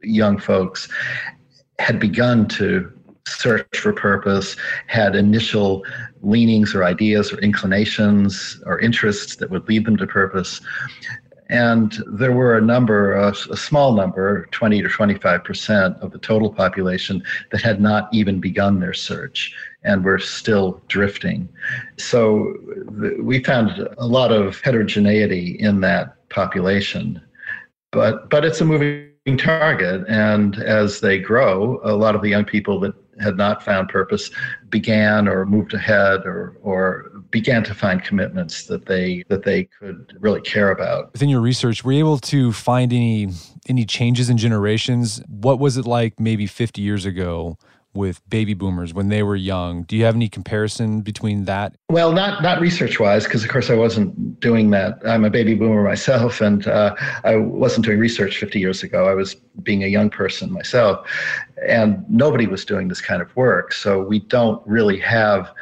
young 0.02 0.38
folks 0.38 0.88
had 1.78 1.98
begun 1.98 2.46
to 2.46 2.91
search 3.26 3.78
for 3.78 3.92
purpose, 3.92 4.56
had 4.86 5.14
initial 5.16 5.84
leanings 6.22 6.74
or 6.74 6.84
ideas 6.84 7.32
or 7.32 7.38
inclinations 7.38 8.60
or 8.66 8.78
interests 8.80 9.36
that 9.36 9.50
would 9.50 9.68
lead 9.68 9.84
them 9.84 9.96
to 9.96 10.06
purpose. 10.06 10.60
And 11.48 12.02
there 12.06 12.32
were 12.32 12.56
a 12.56 12.62
number, 12.62 13.12
a, 13.12 13.28
a 13.28 13.56
small 13.56 13.92
number, 13.92 14.46
20 14.52 14.80
to 14.82 14.88
25% 14.88 16.00
of 16.00 16.10
the 16.10 16.18
total 16.18 16.50
population 16.50 17.22
that 17.50 17.60
had 17.60 17.80
not 17.80 18.08
even 18.12 18.40
begun 18.40 18.80
their 18.80 18.94
search 18.94 19.54
and 19.84 20.02
were 20.02 20.18
still 20.18 20.80
drifting. 20.88 21.48
So 21.98 22.54
th- 23.00 23.18
we 23.20 23.42
found 23.44 23.86
a 23.98 24.06
lot 24.06 24.32
of 24.32 24.60
heterogeneity 24.62 25.56
in 25.60 25.80
that 25.82 26.28
population. 26.30 27.20
But, 27.90 28.30
but 28.30 28.46
it's 28.46 28.62
a 28.62 28.64
moving 28.64 29.36
target. 29.36 30.06
And 30.08 30.56
as 30.56 31.00
they 31.00 31.18
grow, 31.18 31.80
a 31.84 31.92
lot 31.92 32.14
of 32.14 32.22
the 32.22 32.30
young 32.30 32.46
people 32.46 32.80
that 32.80 32.94
had 33.22 33.36
not 33.36 33.62
found 33.62 33.88
purpose 33.88 34.30
began 34.68 35.28
or 35.28 35.46
moved 35.46 35.74
ahead 35.74 36.20
or 36.26 36.56
or 36.62 37.10
began 37.30 37.64
to 37.64 37.74
find 37.74 38.02
commitments 38.04 38.66
that 38.66 38.86
they 38.86 39.24
that 39.28 39.44
they 39.44 39.64
could 39.64 40.16
really 40.20 40.40
care 40.40 40.70
about. 40.70 41.12
Within 41.12 41.28
your 41.28 41.40
research, 41.40 41.84
were 41.84 41.92
you 41.92 42.00
able 42.00 42.18
to 42.18 42.52
find 42.52 42.92
any 42.92 43.28
any 43.68 43.84
changes 43.84 44.28
in 44.28 44.36
generations? 44.36 45.22
What 45.28 45.58
was 45.58 45.76
it 45.76 45.86
like 45.86 46.18
maybe 46.18 46.46
50 46.46 46.82
years 46.82 47.06
ago 47.06 47.58
with 47.94 48.26
baby 48.28 48.54
boomers 48.54 48.94
when 48.94 49.08
they 49.08 49.22
were 49.22 49.36
young. 49.36 49.82
Do 49.82 49.96
you 49.96 50.04
have 50.04 50.14
any 50.14 50.28
comparison 50.28 51.02
between 51.02 51.44
that? 51.44 51.76
Well, 51.90 52.12
not 52.12 52.42
not 52.42 52.60
research 52.60 52.98
wise, 52.98 53.24
because 53.24 53.44
of 53.44 53.50
course 53.50 53.70
I 53.70 53.74
wasn't 53.74 54.40
doing 54.40 54.70
that. 54.70 54.98
I'm 55.06 55.24
a 55.24 55.30
baby 55.30 55.54
boomer 55.54 55.82
myself, 55.82 56.40
and 56.40 56.66
uh, 56.66 56.94
I 57.24 57.36
wasn't 57.36 57.84
doing 57.86 57.98
research 57.98 58.38
50 58.38 58.58
years 58.58 58.82
ago. 58.82 59.08
I 59.08 59.14
was 59.14 59.34
being 59.62 59.84
a 59.84 59.88
young 59.88 60.10
person 60.10 60.52
myself, 60.52 61.06
and 61.66 62.04
nobody 62.08 62.46
was 62.46 62.64
doing 62.64 62.88
this 62.88 63.00
kind 63.00 63.22
of 63.22 63.34
work. 63.36 63.72
So 63.72 64.02
we 64.02 64.20
don't 64.20 64.64
really 64.66 64.98
have 64.98 65.52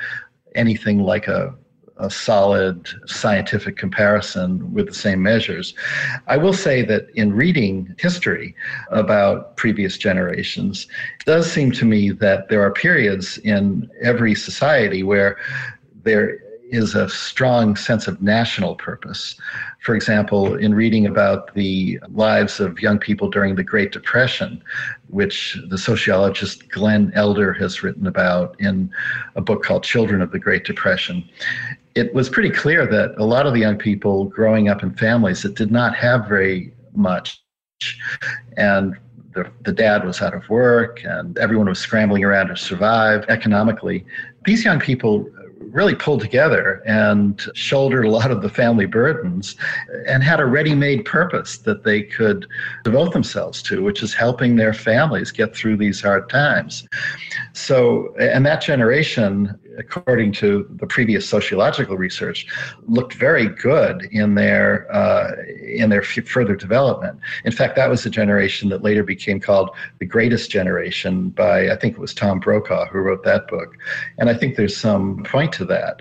anything 0.54 1.00
like 1.00 1.28
a 1.28 1.54
a 2.00 2.10
solid 2.10 2.88
scientific 3.06 3.76
comparison 3.76 4.72
with 4.72 4.86
the 4.86 4.94
same 4.94 5.22
measures. 5.22 5.74
I 6.26 6.38
will 6.38 6.54
say 6.54 6.82
that 6.82 7.08
in 7.14 7.34
reading 7.34 7.94
history 7.98 8.56
about 8.90 9.56
previous 9.56 9.98
generations, 9.98 10.86
it 11.20 11.26
does 11.26 11.50
seem 11.50 11.70
to 11.72 11.84
me 11.84 12.10
that 12.10 12.48
there 12.48 12.62
are 12.62 12.72
periods 12.72 13.38
in 13.38 13.90
every 14.00 14.34
society 14.34 15.02
where 15.02 15.36
there 16.02 16.38
is 16.70 16.94
a 16.94 17.08
strong 17.08 17.76
sense 17.76 18.06
of 18.06 18.22
national 18.22 18.76
purpose. 18.76 19.36
For 19.80 19.94
example, 19.94 20.54
in 20.56 20.74
reading 20.74 21.06
about 21.06 21.54
the 21.54 21.98
lives 22.12 22.60
of 22.60 22.80
young 22.80 22.98
people 22.98 23.28
during 23.28 23.54
the 23.54 23.64
Great 23.64 23.92
Depression, 23.92 24.62
which 25.08 25.58
the 25.68 25.78
sociologist 25.78 26.68
Glenn 26.70 27.12
Elder 27.14 27.52
has 27.54 27.82
written 27.82 28.06
about 28.06 28.58
in 28.60 28.90
a 29.36 29.40
book 29.40 29.62
called 29.62 29.82
Children 29.82 30.22
of 30.22 30.30
the 30.30 30.38
Great 30.38 30.64
Depression, 30.64 31.28
it 31.94 32.14
was 32.14 32.28
pretty 32.28 32.50
clear 32.50 32.86
that 32.86 33.14
a 33.18 33.24
lot 33.24 33.46
of 33.46 33.52
the 33.52 33.60
young 33.60 33.76
people 33.76 34.24
growing 34.26 34.68
up 34.68 34.82
in 34.82 34.94
families 34.94 35.42
that 35.42 35.56
did 35.56 35.70
not 35.70 35.94
have 35.96 36.28
very 36.28 36.72
much 36.94 37.42
and 38.56 38.96
the, 39.32 39.50
the 39.62 39.72
dad 39.72 40.04
was 40.04 40.20
out 40.20 40.34
of 40.34 40.48
work 40.48 41.04
and 41.04 41.38
everyone 41.38 41.68
was 41.68 41.78
scrambling 41.78 42.24
around 42.24 42.48
to 42.48 42.56
survive 42.56 43.24
economically 43.28 44.04
these 44.44 44.64
young 44.64 44.80
people 44.80 45.26
really 45.72 45.94
pulled 45.94 46.20
together 46.20 46.82
and 46.86 47.42
shouldered 47.54 48.04
a 48.04 48.10
lot 48.10 48.30
of 48.30 48.42
the 48.42 48.48
family 48.48 48.86
burdens 48.86 49.56
and 50.06 50.22
had 50.22 50.40
a 50.40 50.46
ready 50.46 50.74
made 50.74 51.04
purpose 51.04 51.58
that 51.58 51.84
they 51.84 52.02
could 52.02 52.46
devote 52.84 53.12
themselves 53.12 53.62
to, 53.62 53.82
which 53.82 54.02
is 54.02 54.14
helping 54.14 54.56
their 54.56 54.72
families 54.72 55.30
get 55.30 55.54
through 55.54 55.76
these 55.76 56.00
hard 56.00 56.28
times. 56.28 56.86
So, 57.52 58.14
and 58.18 58.44
that 58.46 58.60
generation, 58.60 59.58
according 59.78 60.32
to 60.32 60.66
the 60.76 60.86
previous 60.86 61.28
sociological 61.28 61.96
research, 61.96 62.46
looked 62.86 63.14
very 63.14 63.48
good 63.48 64.04
in 64.10 64.34
their 64.34 64.90
uh, 64.94 65.32
in 65.62 65.90
their 65.90 66.02
f- 66.02 66.26
further 66.26 66.56
development. 66.56 67.18
In 67.44 67.52
fact, 67.52 67.76
that 67.76 67.88
was 67.88 68.04
the 68.04 68.10
generation 68.10 68.68
that 68.70 68.82
later 68.82 69.02
became 69.02 69.40
called 69.40 69.70
the 69.98 70.06
greatest 70.06 70.50
generation 70.50 71.30
by 71.30 71.70
I 71.70 71.76
think 71.76 71.94
it 71.94 72.00
was 72.00 72.14
Tom 72.14 72.40
Brokaw 72.40 72.86
who 72.86 72.98
wrote 72.98 73.24
that 73.24 73.48
book. 73.48 73.76
And 74.18 74.28
I 74.28 74.34
think 74.34 74.56
there's 74.56 74.76
some 74.76 75.22
point 75.24 75.52
to 75.54 75.64
that. 75.66 76.00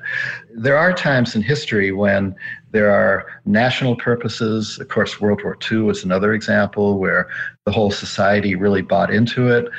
There 0.54 0.78
are 0.78 0.94
times 0.94 1.36
in 1.36 1.42
history 1.42 1.92
when 1.92 2.36
there 2.72 2.92
are 2.92 3.26
national 3.46 3.96
purposes. 3.96 4.80
Of 4.80 4.90
course, 4.90 5.20
World 5.20 5.42
War 5.44 5.58
II 5.72 5.80
was 5.80 6.04
another 6.04 6.34
example 6.34 7.00
where 7.00 7.30
the 7.66 7.72
whole 7.72 7.92
society 7.92 8.56
really 8.56 8.82
bought 8.82 9.12
into 9.12 9.48
it. 9.48 9.70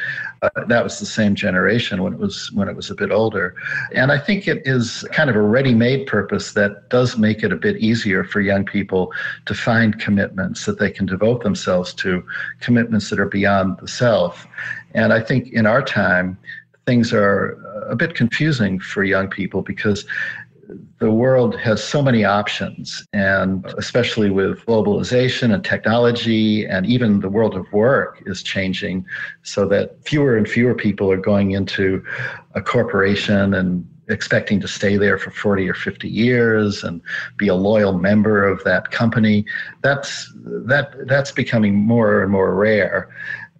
Uh, 0.42 0.48
that 0.68 0.82
was 0.82 0.98
the 0.98 1.06
same 1.06 1.34
generation 1.34 2.02
when 2.02 2.14
it 2.14 2.18
was 2.18 2.50
when 2.52 2.66
it 2.66 2.74
was 2.74 2.90
a 2.90 2.94
bit 2.94 3.10
older, 3.10 3.54
and 3.94 4.10
I 4.10 4.18
think 4.18 4.48
it 4.48 4.62
is 4.64 5.04
kind 5.12 5.28
of 5.28 5.36
a 5.36 5.42
ready-made 5.42 6.06
purpose 6.06 6.54
that 6.54 6.88
does 6.88 7.18
make 7.18 7.42
it 7.42 7.52
a 7.52 7.56
bit 7.56 7.76
easier 7.76 8.24
for 8.24 8.40
young 8.40 8.64
people 8.64 9.12
to 9.44 9.54
find 9.54 10.00
commitments 10.00 10.64
that 10.64 10.78
they 10.78 10.90
can 10.90 11.04
devote 11.04 11.42
themselves 11.42 11.92
to, 11.94 12.24
commitments 12.60 13.10
that 13.10 13.20
are 13.20 13.28
beyond 13.28 13.76
the 13.80 13.88
self. 13.88 14.46
And 14.94 15.12
I 15.12 15.20
think 15.20 15.52
in 15.52 15.66
our 15.66 15.82
time, 15.82 16.38
things 16.86 17.12
are 17.12 17.60
a 17.88 17.94
bit 17.94 18.14
confusing 18.14 18.80
for 18.80 19.04
young 19.04 19.28
people 19.28 19.62
because 19.62 20.06
the 20.98 21.10
world 21.10 21.58
has 21.58 21.82
so 21.82 22.02
many 22.02 22.24
options, 22.24 23.06
and 23.12 23.64
especially 23.78 24.30
with 24.30 24.64
globalization 24.66 25.52
and 25.54 25.64
technology, 25.64 26.66
and 26.66 26.86
even 26.86 27.20
the 27.20 27.28
world 27.28 27.56
of 27.56 27.70
work 27.72 28.22
is 28.26 28.42
changing 28.42 29.04
so 29.42 29.66
that 29.68 30.02
fewer 30.04 30.36
and 30.36 30.48
fewer 30.48 30.74
people 30.74 31.10
are 31.10 31.16
going 31.16 31.52
into 31.52 32.04
a 32.54 32.60
corporation 32.60 33.54
and 33.54 33.86
expecting 34.08 34.60
to 34.60 34.68
stay 34.68 34.96
there 34.96 35.18
for 35.18 35.30
40 35.30 35.68
or 35.68 35.74
50 35.74 36.08
years 36.08 36.82
and 36.82 37.00
be 37.36 37.48
a 37.48 37.54
loyal 37.54 37.92
member 37.92 38.44
of 38.44 38.62
that 38.64 38.90
company. 38.90 39.44
That's 39.82 40.32
that 40.34 41.06
that's 41.06 41.32
becoming 41.32 41.74
more 41.74 42.22
and 42.22 42.32
more 42.32 42.54
rare 42.54 43.08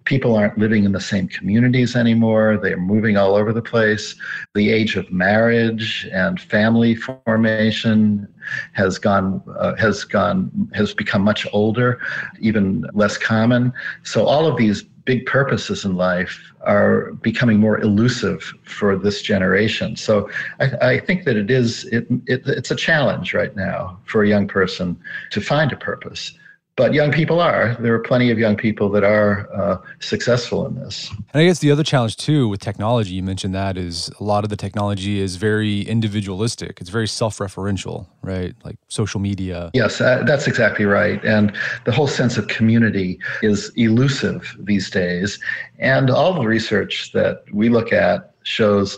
people 0.05 0.35
aren't 0.35 0.57
living 0.57 0.83
in 0.83 0.91
the 0.91 1.01
same 1.01 1.27
communities 1.27 1.95
anymore. 1.95 2.57
They're 2.61 2.77
moving 2.77 3.17
all 3.17 3.35
over 3.35 3.53
the 3.53 3.61
place. 3.61 4.15
The 4.55 4.69
age 4.69 4.95
of 4.95 5.11
marriage 5.11 6.07
and 6.11 6.39
family 6.39 6.95
formation 6.95 8.27
has 8.73 8.97
gone 8.97 9.43
uh, 9.57 9.75
has 9.75 10.03
gone 10.03 10.69
has 10.73 10.93
become 10.93 11.21
much 11.21 11.47
older, 11.53 11.99
even 12.39 12.85
less 12.93 13.17
common. 13.17 13.73
So 14.03 14.25
all 14.25 14.47
of 14.47 14.57
these 14.57 14.83
big 15.05 15.25
purposes 15.25 15.83
in 15.83 15.95
life 15.95 16.53
are 16.61 17.13
becoming 17.13 17.59
more 17.59 17.79
elusive 17.79 18.53
for 18.63 18.95
this 18.95 19.21
generation. 19.21 19.95
So 19.95 20.29
I, 20.59 20.93
I 20.93 20.99
think 20.99 21.25
that 21.25 21.37
it 21.37 21.49
is 21.49 21.85
it, 21.85 22.05
it, 22.27 22.43
it's 22.47 22.71
a 22.71 22.75
challenge 22.75 23.33
right 23.33 23.55
now 23.55 23.99
for 24.05 24.23
a 24.23 24.27
young 24.27 24.47
person 24.47 24.99
to 25.31 25.41
find 25.41 25.71
a 25.71 25.77
purpose 25.77 26.33
but 26.75 26.93
young 26.93 27.11
people 27.11 27.39
are. 27.39 27.75
There 27.79 27.93
are 27.93 27.99
plenty 27.99 28.31
of 28.31 28.39
young 28.39 28.55
people 28.55 28.89
that 28.91 29.03
are 29.03 29.49
uh, 29.53 29.77
successful 29.99 30.65
in 30.65 30.75
this. 30.75 31.09
And 31.33 31.41
I 31.41 31.45
guess 31.45 31.59
the 31.59 31.71
other 31.71 31.83
challenge 31.83 32.17
too 32.17 32.47
with 32.47 32.61
technology, 32.61 33.13
you 33.13 33.23
mentioned 33.23 33.53
that 33.53 33.77
is 33.77 34.09
a 34.19 34.23
lot 34.23 34.43
of 34.43 34.49
the 34.49 34.55
technology 34.55 35.19
is 35.19 35.35
very 35.35 35.81
individualistic. 35.81 36.79
It's 36.79 36.89
very 36.89 37.07
self-referential, 37.07 38.07
right? 38.21 38.55
Like 38.63 38.77
social 38.87 39.19
media. 39.19 39.69
Yes, 39.73 39.99
uh, 39.99 40.23
that's 40.25 40.47
exactly 40.47 40.85
right. 40.85 41.23
And 41.25 41.55
the 41.85 41.91
whole 41.91 42.07
sense 42.07 42.37
of 42.37 42.47
community 42.47 43.19
is 43.41 43.71
elusive 43.75 44.55
these 44.59 44.89
days. 44.89 45.39
And 45.79 46.09
all 46.09 46.33
the 46.33 46.47
research 46.47 47.11
that 47.11 47.43
we 47.51 47.69
look 47.69 47.91
at 47.91 48.33
shows 48.43 48.97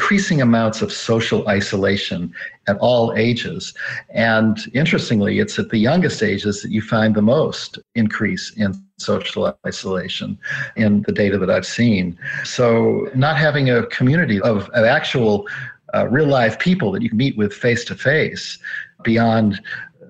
increasing 0.00 0.40
amounts 0.40 0.80
of 0.80 0.90
social 0.90 1.46
isolation 1.46 2.32
at 2.66 2.78
all 2.78 3.12
ages. 3.18 3.74
And 4.08 4.56
interestingly, 4.72 5.40
it's 5.40 5.58
at 5.58 5.68
the 5.68 5.76
youngest 5.76 6.22
ages 6.22 6.62
that 6.62 6.70
you 6.70 6.80
find 6.80 7.14
the 7.14 7.20
most 7.20 7.78
increase 7.94 8.50
in 8.56 8.72
social 8.96 9.54
isolation 9.66 10.38
in 10.76 11.02
the 11.02 11.12
data 11.12 11.36
that 11.36 11.50
I've 11.50 11.66
seen. 11.66 12.18
So, 12.44 13.10
not 13.14 13.36
having 13.36 13.68
a 13.68 13.86
community 13.88 14.40
of, 14.40 14.70
of 14.70 14.84
actual 14.86 15.46
uh, 15.94 16.08
real 16.08 16.28
life 16.28 16.58
people 16.58 16.92
that 16.92 17.02
you 17.02 17.10
can 17.10 17.18
meet 17.18 17.36
with 17.36 17.52
face 17.52 17.84
to 17.84 17.94
face 17.94 18.58
beyond 19.04 19.60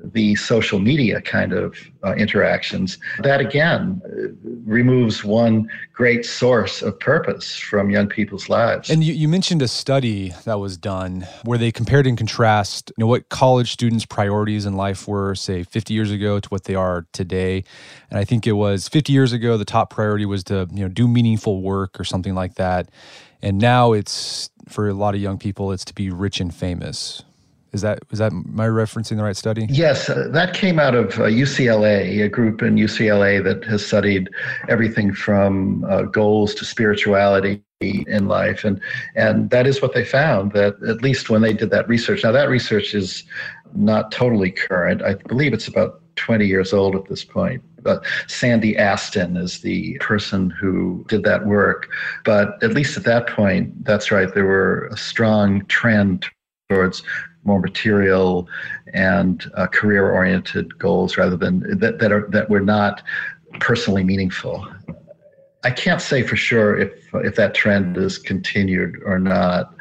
the 0.03 0.35
social 0.37 0.79
media 0.79 1.21
kind 1.21 1.53
of 1.53 1.77
uh, 2.05 2.15
interactions, 2.15 2.99
that 3.21 3.41
again 3.41 4.01
uh, 4.05 4.29
removes 4.65 5.25
one 5.25 5.69
great 5.93 6.25
source 6.25 6.83
of 6.83 6.99
purpose 6.99 7.57
from 7.57 7.91
young 7.91 8.09
people's 8.09 8.49
lives. 8.49 8.89
And 8.89 9.05
you, 9.05 9.13
you 9.13 9.29
mentioned 9.29 9.61
a 9.63 9.69
study 9.69 10.33
that 10.45 10.59
was 10.59 10.77
done 10.77 11.27
where 11.45 11.59
they 11.59 11.71
compared 11.71 12.07
and 12.07 12.17
contrast 12.17 12.91
you 12.97 13.03
know, 13.03 13.07
what 13.07 13.29
college 13.29 13.73
students' 13.73 14.07
priorities 14.07 14.67
in 14.67 14.75
life 14.75 15.07
were, 15.07 15.35
say, 15.35 15.63
50 15.63 15.93
years 15.93 16.11
ago 16.11 16.41
to 16.41 16.49
what 16.49 16.65
they 16.65 16.75
are 16.75 17.07
today. 17.13 17.65
And 18.09 18.19
I 18.19 18.25
think 18.25 18.47
it 18.47 18.53
was 18.53 18.89
50 18.89 19.13
years 19.13 19.33
ago, 19.33 19.57
the 19.57 19.65
top 19.65 19.91
priority 19.91 20.27
was 20.27 20.45
to 20.45 20.69
you 20.73 20.83
know 20.83 20.89
do 20.89 21.07
meaningful 21.07 21.61
work 21.61 22.01
or 22.01 22.05
something 22.05 22.35
like 22.35 22.55
that. 22.55 22.91
And 23.43 23.59
now 23.59 23.93
it's 23.93 24.51
for 24.69 24.89
a 24.89 24.95
lot 24.95 25.15
of 25.15 25.21
young 25.21 25.39
people, 25.39 25.73
it's 25.73 25.85
to 25.87 25.95
be 25.95 26.11
rich 26.11 26.41
and 26.41 26.55
famous. 26.55 27.23
Is 27.73 27.83
that 27.83 28.01
is 28.11 28.19
that 28.19 28.33
my 28.33 28.67
referencing 28.67 29.17
the 29.17 29.23
right 29.23 29.37
study? 29.37 29.67
Yes, 29.71 30.09
uh, 30.09 30.29
that 30.33 30.55
came 30.55 30.79
out 30.79 30.95
of 30.95 31.19
uh, 31.21 31.25
UCLA, 31.25 32.25
a 32.25 32.29
group 32.29 32.63
in 32.63 32.75
UCLA 32.77 33.43
that 33.45 33.65
has 33.65 33.87
studied 33.87 34.29
everything 34.69 35.13
from 35.13 35.85
uh, 35.85 36.03
goals 36.03 36.55
to 36.57 36.65
spirituality 36.65 37.63
in 37.81 38.27
life, 38.27 38.65
and 38.65 38.81
and 39.15 39.51
that 39.51 39.67
is 39.67 39.81
what 39.81 39.95
they 39.95 40.05
found. 40.05 40.53
That 40.53 40.83
at 40.83 41.03
least 41.03 41.31
when 41.31 41.43
they 41.43 41.53
did 41.53 41.71
that 41.71 41.89
research, 41.89 42.25
now 42.25 42.33
that 42.33 42.49
research 42.49 42.95
is 42.95 43.25
not 43.75 44.11
totally 44.11 44.51
current. 44.51 45.03
I 45.03 45.15
believe 45.15 45.53
it's 45.53 45.69
about 45.69 46.01
20 46.17 46.47
years 46.47 46.73
old 46.73 46.97
at 46.97 47.07
this 47.07 47.25
point. 47.25 47.63
But 47.83 48.05
Sandy 48.27 48.77
Astin 48.77 49.37
is 49.37 49.61
the 49.61 49.97
person 50.01 50.51
who 50.51 51.05
did 51.09 51.25
that 51.25 51.47
work. 51.47 51.89
But 52.25 52.63
at 52.63 52.75
least 52.75 52.97
at 52.97 53.05
that 53.05 53.27
point, 53.27 53.85
that's 53.85 54.11
right, 54.11 54.33
there 54.35 54.45
were 54.45 54.87
a 54.89 54.97
strong 54.97 55.65
trend 55.67 56.27
towards 56.69 57.03
more 57.45 57.61
material 57.61 58.49
and 58.93 59.51
uh, 59.55 59.67
career 59.67 60.11
oriented 60.11 60.79
goals 60.79 61.17
rather 61.17 61.37
than 61.37 61.79
that, 61.79 61.99
that 61.99 62.13
are 62.13 62.29
that 62.31 62.51
were 62.51 62.61
not 62.61 63.03
personally 63.59 64.05
meaningful. 64.05 64.67
I 65.65 65.71
can't 65.71 66.01
say 66.01 66.23
for 66.23 66.37
sure 66.37 66.79
if 66.79 66.93
if 67.15 67.37
that 67.37 67.55
trend 67.55 67.97
is 67.97 68.19
continued 68.19 69.03
or 69.05 69.19
not, 69.19 69.75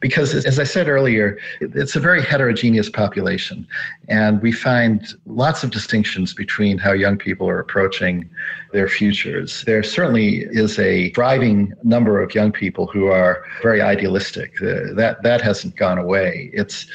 because 0.00 0.34
as 0.34 0.58
I 0.58 0.64
said 0.64 0.88
earlier, 0.88 1.38
it's 1.60 1.96
a 1.96 2.00
very 2.00 2.22
heterogeneous 2.22 2.90
population, 2.90 3.66
and 4.08 4.40
we 4.42 4.52
find 4.52 5.06
lots 5.26 5.64
of 5.64 5.70
distinctions 5.70 6.34
between 6.34 6.78
how 6.78 6.92
young 6.92 7.16
people 7.16 7.48
are 7.48 7.58
approaching 7.58 8.28
their 8.72 8.88
futures. 8.88 9.64
There 9.64 9.82
certainly 9.82 10.46
is 10.50 10.78
a 10.78 11.10
thriving 11.10 11.72
number 11.82 12.20
of 12.22 12.34
young 12.34 12.52
people 12.52 12.86
who 12.86 13.06
are 13.06 13.44
very 13.62 13.80
idealistic. 13.80 14.54
Uh, 14.62 14.94
that 14.94 15.22
that 15.22 15.40
hasn't 15.40 15.76
gone 15.76 15.98
away. 15.98 16.50
It's 16.52 16.86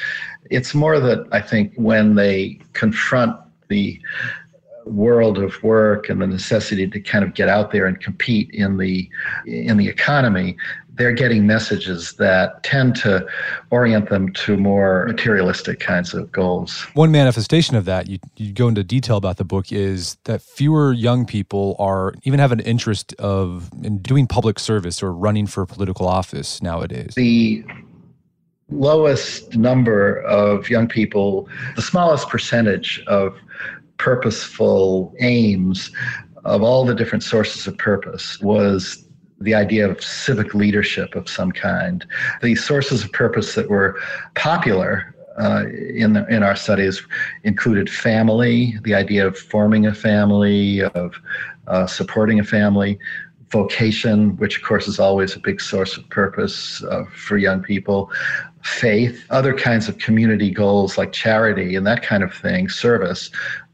it's 0.49 0.73
more 0.73 0.99
that 0.99 1.27
I 1.31 1.41
think 1.41 1.73
when 1.75 2.15
they 2.15 2.59
confront 2.73 3.35
the 3.69 3.99
world 4.85 5.37
of 5.37 5.61
work 5.63 6.09
and 6.09 6.21
the 6.21 6.27
necessity 6.27 6.87
to 6.87 6.99
kind 6.99 7.23
of 7.23 7.33
get 7.33 7.47
out 7.47 7.71
there 7.71 7.85
and 7.85 7.99
compete 7.99 8.49
in 8.51 8.77
the 8.77 9.09
in 9.45 9.77
the 9.77 9.87
economy 9.87 10.57
they're 11.01 11.11
getting 11.11 11.47
messages 11.47 12.13
that 12.13 12.61
tend 12.61 12.95
to 12.95 13.25
orient 13.71 14.09
them 14.09 14.31
to 14.33 14.55
more 14.55 15.07
materialistic 15.07 15.79
kinds 15.79 16.13
of 16.13 16.31
goals. 16.31 16.83
One 16.93 17.11
manifestation 17.11 17.75
of 17.75 17.85
that, 17.85 18.07
you, 18.07 18.19
you 18.37 18.53
go 18.53 18.67
into 18.67 18.83
detail 18.83 19.17
about 19.17 19.37
the 19.37 19.43
book, 19.43 19.71
is 19.71 20.17
that 20.25 20.43
fewer 20.43 20.93
young 20.93 21.25
people 21.25 21.75
are 21.79 22.13
even 22.21 22.39
have 22.39 22.51
an 22.51 22.59
interest 22.59 23.15
of 23.15 23.71
in 23.81 23.97
doing 23.97 24.27
public 24.27 24.59
service 24.59 25.01
or 25.01 25.11
running 25.11 25.47
for 25.47 25.65
political 25.65 26.07
office 26.07 26.61
nowadays. 26.61 27.15
The 27.15 27.65
lowest 28.69 29.55
number 29.55 30.21
of 30.21 30.69
young 30.69 30.87
people, 30.87 31.49
the 31.75 31.81
smallest 31.81 32.29
percentage 32.29 33.03
of 33.07 33.35
purposeful 33.97 35.15
aims 35.19 35.89
of 36.45 36.61
all 36.61 36.85
the 36.85 36.93
different 36.93 37.23
sources 37.23 37.65
of 37.65 37.75
purpose 37.79 38.39
was 38.39 39.00
the 39.41 39.55
idea 39.55 39.89
of 39.89 40.03
civic 40.03 40.53
leadership 40.53 41.15
of 41.15 41.27
some 41.29 41.51
kind. 41.51 42.05
The 42.41 42.55
sources 42.55 43.03
of 43.03 43.11
purpose 43.11 43.55
that 43.55 43.69
were 43.69 43.99
popular 44.35 45.15
uh, 45.39 45.65
in 45.95 46.13
the, 46.13 46.25
in 46.27 46.43
our 46.43 46.55
studies 46.55 47.01
included 47.43 47.89
family, 47.89 48.77
the 48.83 48.93
idea 48.93 49.25
of 49.27 49.37
forming 49.37 49.87
a 49.87 49.93
family, 49.93 50.81
of 50.81 51.15
uh, 51.67 51.87
supporting 51.87 52.39
a 52.39 52.43
family, 52.43 52.99
vocation, 53.49 54.35
which 54.37 54.57
of 54.57 54.63
course 54.63 54.87
is 54.87 54.99
always 54.99 55.35
a 55.35 55.39
big 55.39 55.59
source 55.59 55.97
of 55.97 56.09
purpose 56.09 56.83
uh, 56.83 57.03
for 57.13 57.37
young 57.37 57.61
people, 57.61 58.11
faith, 58.63 59.25
other 59.29 59.53
kinds 59.53 59.89
of 59.89 59.97
community 59.97 60.51
goals 60.51 60.97
like 60.97 61.11
charity 61.11 61.75
and 61.75 61.85
that 61.85 62.01
kind 62.01 62.23
of 62.23 62.33
thing, 62.33 62.69
service, 62.69 63.29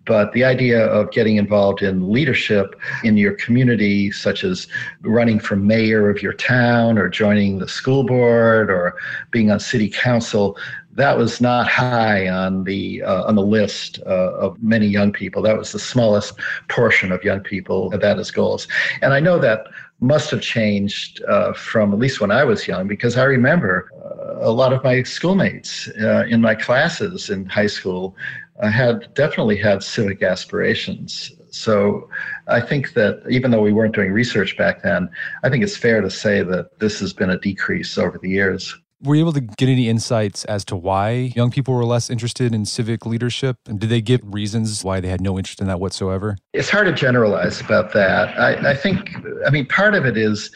but 0.07 0.31
the 0.31 0.43
idea 0.43 0.85
of 0.85 1.11
getting 1.11 1.35
involved 1.35 1.81
in 1.81 2.11
leadership 2.11 2.75
in 3.03 3.17
your 3.17 3.33
community, 3.33 4.11
such 4.11 4.43
as 4.43 4.67
running 5.01 5.39
for 5.39 5.55
mayor 5.55 6.09
of 6.09 6.21
your 6.21 6.33
town 6.33 6.97
or 6.97 7.09
joining 7.09 7.59
the 7.59 7.67
school 7.67 8.03
board 8.03 8.71
or 8.71 8.95
being 9.31 9.51
on 9.51 9.59
city 9.59 9.89
council, 9.89 10.57
that 10.93 11.15
was 11.15 11.39
not 11.39 11.67
high 11.67 12.27
on 12.27 12.63
the 12.63 13.03
uh, 13.03 13.23
on 13.25 13.35
the 13.35 13.43
list 13.43 13.99
uh, 14.07 14.33
of 14.33 14.61
many 14.63 14.87
young 14.87 15.11
people. 15.11 15.43
That 15.43 15.55
was 15.55 15.71
the 15.71 15.79
smallest 15.79 16.33
portion 16.69 17.11
of 17.11 17.23
young 17.23 17.41
people 17.41 17.91
that 17.91 18.17
as 18.17 18.31
goals. 18.31 18.67
And 19.03 19.13
I 19.13 19.19
know 19.19 19.37
that 19.37 19.67
must 19.99 20.31
have 20.31 20.41
changed 20.41 21.23
uh, 21.25 21.53
from 21.53 21.93
at 21.93 21.99
least 21.99 22.19
when 22.19 22.31
I 22.31 22.43
was 22.43 22.67
young 22.67 22.87
because 22.87 23.17
I 23.17 23.23
remember 23.23 23.91
uh, 24.03 24.47
a 24.47 24.51
lot 24.51 24.73
of 24.73 24.83
my 24.83 25.03
schoolmates 25.03 25.87
uh, 26.01 26.25
in 26.27 26.41
my 26.41 26.55
classes 26.55 27.29
in 27.29 27.45
high 27.45 27.67
school 27.67 28.15
uh, 28.59 28.69
had 28.69 29.13
definitely 29.13 29.57
had 29.57 29.83
civic 29.83 30.21
aspirations. 30.23 31.31
So 31.49 32.09
I 32.47 32.61
think 32.61 32.93
that 32.93 33.23
even 33.29 33.51
though 33.51 33.61
we 33.61 33.73
weren't 33.73 33.95
doing 33.95 34.11
research 34.11 34.57
back 34.57 34.83
then, 34.83 35.09
I 35.43 35.49
think 35.49 35.63
it's 35.63 35.77
fair 35.77 36.01
to 36.01 36.09
say 36.09 36.43
that 36.43 36.79
this 36.79 36.99
has 36.99 37.13
been 37.13 37.29
a 37.29 37.39
decrease 37.39 37.97
over 37.97 38.17
the 38.17 38.29
years. 38.29 38.75
Were 39.03 39.13
you 39.13 39.21
able 39.21 39.33
to 39.33 39.41
get 39.41 39.69
any 39.69 39.89
insights 39.89 40.43
as 40.45 40.65
to 40.65 40.75
why 40.75 41.11
young 41.35 41.51
people 41.51 41.75
were 41.75 41.85
less 41.85 42.09
interested 42.09 42.53
in 42.55 42.65
civic 42.65 43.05
leadership? 43.05 43.57
And 43.67 43.79
did 43.79 43.89
they 43.89 44.01
give 44.01 44.21
reasons 44.23 44.83
why 44.83 44.99
they 44.99 45.07
had 45.07 45.21
no 45.21 45.37
interest 45.37 45.61
in 45.61 45.67
that 45.67 45.79
whatsoever? 45.79 46.35
It's 46.53 46.69
hard 46.69 46.87
to 46.87 46.93
generalize 46.93 47.61
about 47.61 47.93
that. 47.93 48.37
I, 48.39 48.71
I 48.71 48.75
think, 48.75 49.15
I 49.45 49.51
mean, 49.51 49.67
part 49.67 49.93
of 49.93 50.05
it 50.05 50.17
is 50.17 50.49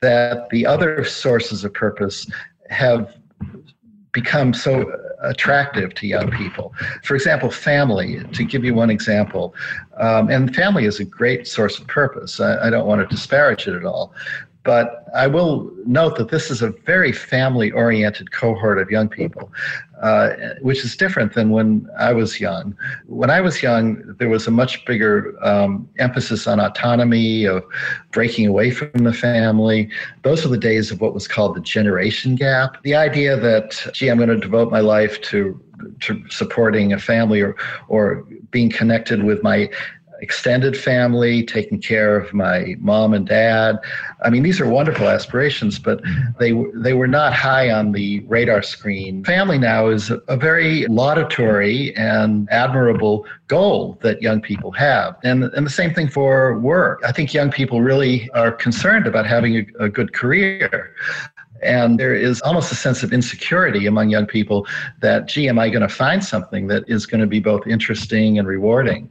that 0.00 0.48
the 0.48 0.64
other 0.64 1.04
sources 1.04 1.62
of 1.62 1.74
purpose 1.74 2.26
have 2.70 3.14
become 4.12 4.54
so 4.54 4.90
attractive 5.22 5.94
to 5.94 6.06
young 6.06 6.30
people. 6.30 6.74
For 7.02 7.14
example, 7.14 7.50
family, 7.50 8.22
to 8.32 8.44
give 8.44 8.64
you 8.64 8.74
one 8.74 8.90
example, 8.90 9.54
um, 9.98 10.28
and 10.30 10.54
family 10.54 10.84
is 10.84 11.00
a 11.00 11.04
great 11.04 11.46
source 11.46 11.78
of 11.78 11.86
purpose. 11.86 12.40
I, 12.40 12.66
I 12.66 12.70
don't 12.70 12.86
want 12.86 13.00
to 13.00 13.14
disparage 13.14 13.66
it 13.66 13.74
at 13.74 13.84
all. 13.84 14.14
But 14.64 15.06
I 15.14 15.26
will 15.26 15.70
note 15.84 16.16
that 16.16 16.30
this 16.30 16.50
is 16.50 16.62
a 16.62 16.70
very 16.70 17.12
family 17.12 17.72
oriented 17.72 18.32
cohort 18.32 18.78
of 18.78 18.90
young 18.90 19.08
people, 19.08 19.50
uh, 20.00 20.30
which 20.60 20.84
is 20.84 20.96
different 20.96 21.34
than 21.34 21.50
when 21.50 21.88
I 21.98 22.12
was 22.12 22.40
young. 22.40 22.76
When 23.06 23.28
I 23.28 23.40
was 23.40 23.62
young, 23.62 24.14
there 24.18 24.28
was 24.28 24.46
a 24.46 24.50
much 24.52 24.84
bigger 24.84 25.36
um, 25.44 25.88
emphasis 25.98 26.46
on 26.46 26.60
autonomy, 26.60 27.44
of 27.44 27.64
breaking 28.12 28.46
away 28.46 28.70
from 28.70 29.04
the 29.04 29.12
family. 29.12 29.90
Those 30.22 30.44
were 30.44 30.50
the 30.50 30.58
days 30.58 30.90
of 30.92 31.00
what 31.00 31.12
was 31.12 31.26
called 31.26 31.56
the 31.56 31.60
generation 31.60 32.36
gap. 32.36 32.80
The 32.84 32.94
idea 32.94 33.36
that, 33.36 33.84
gee, 33.92 34.10
I'm 34.10 34.18
going 34.18 34.28
to 34.28 34.36
devote 34.36 34.70
my 34.70 34.80
life 34.80 35.20
to 35.22 35.60
to 35.98 36.22
supporting 36.30 36.92
a 36.92 36.98
family 36.98 37.40
or 37.40 37.56
or 37.88 38.24
being 38.52 38.70
connected 38.70 39.24
with 39.24 39.42
my 39.42 39.68
extended 40.22 40.76
family, 40.76 41.42
taking 41.42 41.80
care 41.80 42.16
of 42.16 42.32
my 42.32 42.76
mom 42.78 43.12
and 43.12 43.26
dad. 43.26 43.78
I 44.24 44.30
mean, 44.30 44.44
these 44.44 44.60
are 44.60 44.68
wonderful 44.68 45.08
aspirations, 45.08 45.78
but 45.78 46.00
they 46.38 46.52
they 46.74 46.94
were 46.94 47.08
not 47.08 47.34
high 47.34 47.70
on 47.70 47.92
the 47.92 48.20
radar 48.20 48.62
screen. 48.62 49.24
Family 49.24 49.58
now 49.58 49.88
is 49.88 50.10
a, 50.28 50.36
very 50.36 50.86
laudatory 50.86 51.94
and 51.96 52.48
admirable 52.50 53.26
goal 53.48 53.98
that 54.02 54.22
young 54.22 54.40
people 54.40 54.70
have, 54.72 55.16
and 55.24 55.44
and 55.44 55.66
the 55.66 55.70
same 55.70 55.92
thing 55.92 56.08
for 56.08 56.58
work. 56.60 57.02
I 57.04 57.12
think 57.12 57.34
young 57.34 57.50
people 57.50 57.82
really 57.82 58.30
are 58.30 58.52
concerned 58.52 59.06
about 59.06 59.26
having 59.26 59.56
a, 59.56 59.84
a 59.84 59.88
good 59.88 60.12
career. 60.14 60.94
And 61.62 61.98
there 61.98 62.14
is 62.14 62.40
almost 62.42 62.72
a 62.72 62.74
sense 62.74 63.04
of 63.04 63.12
insecurity 63.12 63.86
among 63.86 64.10
young 64.10 64.26
people 64.26 64.66
that, 65.00 65.28
gee, 65.28 65.48
am 65.48 65.60
I 65.60 65.68
going 65.68 65.82
to 65.82 65.88
find 65.88 66.24
something 66.24 66.66
that 66.66 66.82
is 66.88 67.06
going 67.06 67.20
to 67.20 67.26
be 67.26 67.38
both 67.38 67.64
interesting 67.68 68.36
and 68.36 68.48
rewarding? 68.48 69.08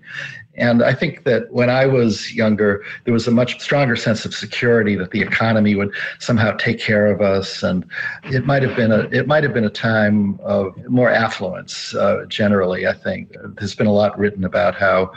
And 0.55 0.83
I 0.83 0.93
think 0.93 1.23
that 1.23 1.51
when 1.51 1.69
I 1.69 1.85
was 1.85 2.33
younger, 2.33 2.83
there 3.05 3.13
was 3.13 3.27
a 3.27 3.31
much 3.31 3.59
stronger 3.61 3.95
sense 3.95 4.25
of 4.25 4.33
security 4.33 4.95
that 4.95 5.11
the 5.11 5.21
economy 5.21 5.75
would 5.75 5.93
somehow 6.19 6.51
take 6.57 6.79
care 6.79 7.07
of 7.07 7.21
us, 7.21 7.63
and 7.63 7.85
it 8.25 8.45
might 8.45 8.61
have 8.61 8.75
been 8.75 8.91
a 8.91 9.01
it 9.11 9.27
might 9.27 9.43
have 9.43 9.53
been 9.53 9.63
a 9.63 9.69
time 9.69 10.39
of 10.43 10.75
more 10.89 11.09
affluence. 11.09 11.95
Uh, 11.95 12.25
generally, 12.27 12.85
I 12.85 12.93
think 12.93 13.33
there's 13.57 13.75
been 13.75 13.87
a 13.87 13.93
lot 13.93 14.17
written 14.19 14.43
about 14.43 14.75
how 14.75 15.11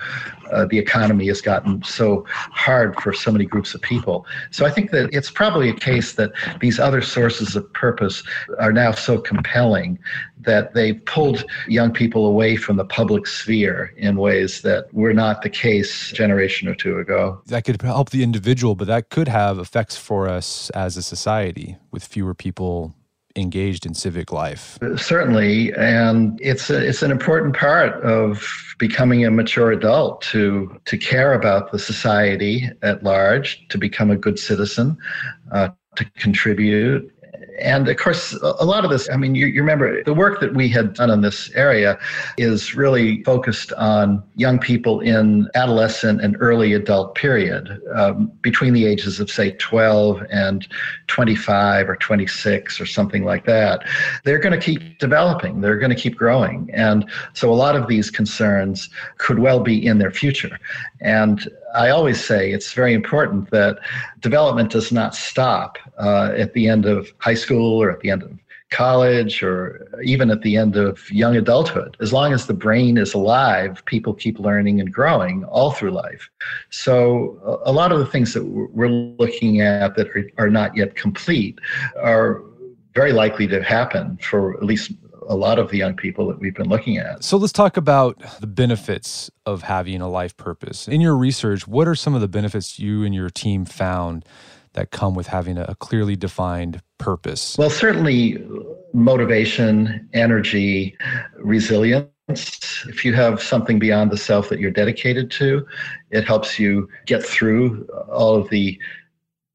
uh, 0.53 0.67
the 0.67 0.79
economy 0.79 1.27
has 1.27 1.41
gotten 1.41 1.83
so 1.83 2.25
hard 2.29 2.95
for 3.01 3.13
so 3.13 3.33
many 3.33 3.45
groups 3.45 3.75
of 3.75 3.81
people. 3.81 4.27
So 4.53 4.65
I 4.65 4.71
think 4.71 4.93
that 4.93 5.11
it's 5.13 5.31
probably 5.31 5.69
a 5.69 5.75
case 5.75 6.13
that 6.13 6.33
these 6.61 6.79
other 6.79 7.03
sources 7.03 7.57
of 7.57 7.71
purpose 7.73 8.23
are 8.61 8.73
now 8.73 8.93
so 8.93 9.19
compelling 9.19 9.99
that 10.45 10.75
they've 10.75 11.03
pulled 11.07 11.45
young 11.67 11.93
people 11.93 12.27
away 12.27 12.57
from 12.57 12.77
the 12.77 12.85
public 12.85 13.27
sphere 13.27 13.93
in 13.97 14.17
ways 14.17 14.61
that 14.61 14.93
were 14.93 15.15
not 15.15 15.24
the 15.33 15.51
case 15.51 16.13
a 16.13 16.15
generation 16.15 16.69
or 16.69 16.75
two 16.75 16.99
ago. 16.99 17.41
That 17.47 17.65
could 17.65 17.81
help 17.81 18.11
the 18.11 18.23
individual, 18.23 18.75
but 18.75 18.87
that 18.89 19.11
could 19.11 19.29
have 19.29 19.59
effects 19.59 19.97
for 19.97 20.29
us 20.29 20.71
as 20.71 20.97
a 20.97 21.03
society 21.03 21.77
with 21.91 22.05
fewer 22.05 22.35
people 22.35 22.95
engaged 23.37 23.85
in 23.85 23.95
civic 23.95 24.31
life. 24.33 24.79
Certainly, 24.97 25.73
and 25.75 26.39
it's 26.41 26.71
a, 26.71 26.87
it's 26.87 27.03
an 27.03 27.11
important 27.11 27.57
part 27.57 28.03
of 28.05 28.47
becoming 28.79 29.25
a 29.25 29.31
mature 29.31 29.73
adult 29.73 30.23
to 30.23 30.81
to 30.85 30.97
care 30.97 31.33
about 31.33 31.73
the 31.73 31.79
society 31.79 32.69
at 32.83 33.03
large, 33.03 33.67
to 33.69 33.79
become 33.79 34.11
a 34.11 34.17
good 34.17 34.39
citizen, 34.39 34.97
uh, 35.53 35.71
to 35.97 36.05
contribute, 36.17 37.11
and 37.59 37.89
of 37.89 37.97
course, 37.97 38.33
a 38.43 38.65
lot 38.65 38.85
of 38.85 38.91
this, 38.91 39.09
I 39.11 39.17
mean, 39.17 39.35
you, 39.35 39.47
you, 39.47 39.61
remember 39.61 40.03
the 40.03 40.15
work 40.15 40.41
that 40.41 40.55
we 40.55 40.69
had 40.69 40.95
done 40.95 41.11
in 41.11 41.21
this 41.21 41.51
area 41.55 41.99
is 42.37 42.75
really 42.75 43.23
focused 43.23 43.73
on 43.75 44.23
young 44.35 44.59
people 44.59 45.01
in 45.01 45.49
adolescent 45.55 46.21
and 46.21 46.37
early 46.41 46.73
adult 46.73 47.15
period, 47.15 47.81
um, 47.95 48.33
between 48.43 48.73
the 48.73 48.87
ages 48.87 49.21
of, 49.21 49.31
say, 49.31 49.53
12 49.53 50.23
and 50.31 50.67
25 51.07 51.89
or 51.89 51.97
26 51.97 52.81
or 52.81 52.87
something 52.87 53.25
like 53.25 53.47
that. 53.47 53.87
They're 54.25 54.39
going 54.39 54.59
to 54.59 54.65
keep 54.65 54.99
developing, 54.99 55.61
they're 55.61 55.79
going 55.79 55.95
to 55.95 56.01
keep 56.01 56.17
growing. 56.17 56.71
And 56.73 57.09
so 57.35 57.53
a 57.53 57.55
lot 57.55 57.77
of 57.77 57.87
these 57.87 58.11
concerns 58.11 58.91
could 59.19 59.39
well 59.39 59.61
be 59.61 59.85
in 59.87 59.99
their 59.99 60.11
future. 60.11 60.59
And 61.05 61.49
I 61.75 61.91
always 61.91 62.25
say 62.25 62.51
it's 62.51 62.73
very 62.73 62.95
important 62.95 63.51
that 63.51 63.79
development 64.21 64.71
does 64.73 64.91
not 64.91 65.15
stop 65.15 65.79
uh, 65.99 66.33
at 66.37 66.55
the 66.55 66.67
end 66.67 66.87
of 66.87 67.13
high 67.19 67.35
school 67.35 67.81
or 67.81 67.91
at 67.91 68.01
the 68.01 68.11
end 68.11 68.23
of 68.23 68.33
college 68.71 69.43
or 69.43 69.87
even 70.03 70.31
at 70.31 70.41
the 70.41 70.57
end 70.57 70.77
of 70.77 71.09
young 71.11 71.37
adulthood. 71.37 71.97
As 72.01 72.13
long 72.13 72.33
as 72.33 72.47
the 72.47 72.55
brain 72.55 72.97
is 72.97 73.13
alive, 73.13 73.85
people 73.85 74.15
keep 74.15 74.39
learning 74.41 74.81
and 74.81 74.93
growing 74.93 75.45
all 75.45 75.73
through 75.73 75.93
life. 75.93 76.29
So, 76.71 77.61
a 77.65 77.71
lot 77.71 77.93
of 77.93 77.99
the 77.99 78.07
things 78.07 78.33
that 78.33 78.45
we're 78.45 78.89
looking 78.89 79.61
at 79.61 79.95
that 79.97 80.09
are, 80.09 80.29
are 80.39 80.51
not 80.51 80.75
yet 80.75 80.97
complete 80.97 81.59
are 82.03 82.43
very 82.95 83.13
likely 83.13 83.47
to 83.49 83.63
happen 83.63 84.17
for 84.23 84.57
at 84.57 84.65
least 84.65 84.93
a 85.29 85.37
lot 85.37 85.59
of 85.59 85.71
the 85.71 85.79
young 85.79 85.95
people 85.95 86.27
that 86.29 86.39
we've 86.39 86.55
been 86.55 86.69
looking 86.69 86.99
at. 86.99 87.25
So 87.25 87.37
let's 87.37 87.53
talk 87.53 87.77
about 87.77 88.23
the 88.41 88.47
benefits 88.47 89.31
of 89.47 89.63
having 89.63 90.01
a 90.01 90.09
life 90.09 90.37
purpose. 90.37 90.89
In 90.89 91.01
your 91.01 91.17
research, 91.17 91.67
what 91.67 91.89
are 91.89 91.95
some 91.95 92.15
of 92.15 92.21
the 92.21 92.29
benefits 92.29 92.79
you 92.79 93.05
and 93.05 93.15
your 93.15 93.31
team 93.31 93.65
found 93.65 94.25
that 94.75 94.91
come 94.91 95.15
with 95.15 95.29
having 95.29 95.57
a 95.57 95.75
clearly 95.77 96.17
defined 96.17 96.83
purpose? 96.99 97.57
Well, 97.57 97.71
certainly 97.71 98.45
motivation, 98.93 100.09
energy, 100.13 100.97
resilience. 101.39 102.11
If 102.29 103.05
you 103.05 103.13
have 103.15 103.43
something 103.43 103.79
beyond 103.79 104.11
the 104.11 104.17
self 104.17 104.49
that 104.49 104.59
you're 104.59 104.71
dedicated 104.71 105.31
to, 105.33 105.67
it 106.11 106.25
helps 106.25 106.59
you 106.59 106.89
get 107.07 107.25
through 107.25 107.87
all 108.11 108.35
of 108.35 108.49
the 108.51 108.79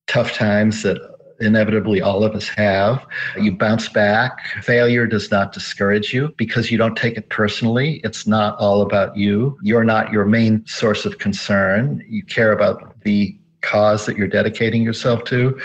tough 0.08 0.34
times 0.34 0.84
that 0.84 0.98
inevitably 1.40 2.02
all 2.02 2.24
of 2.24 2.36
us 2.36 2.48
have. 2.50 3.06
You 3.38 3.52
bounce 3.52 3.90
back. 3.90 4.40
Failure 4.62 5.08
does 5.08 5.32
not 5.32 5.54
discourage 5.54 6.14
you 6.14 6.34
because 6.38 6.72
you 6.72 6.78
don't 6.78 6.98
take 6.98 7.18
it 7.18 7.30
personally. 7.30 8.02
It's 8.04 8.28
not 8.28 8.58
all 8.58 8.82
about 8.82 9.16
you. 9.16 9.58
You're 9.62 9.84
not 9.84 10.12
your 10.12 10.26
main 10.26 10.66
source 10.66 11.06
of 11.06 11.18
concern. 11.18 12.04
You 12.08 12.24
care 12.24 12.52
about 12.52 13.02
the 13.02 13.38
cause 13.62 14.06
that 14.06 14.18
you're 14.18 14.28
dedicating 14.28 14.84
yourself 14.84 15.24
to 15.26 15.60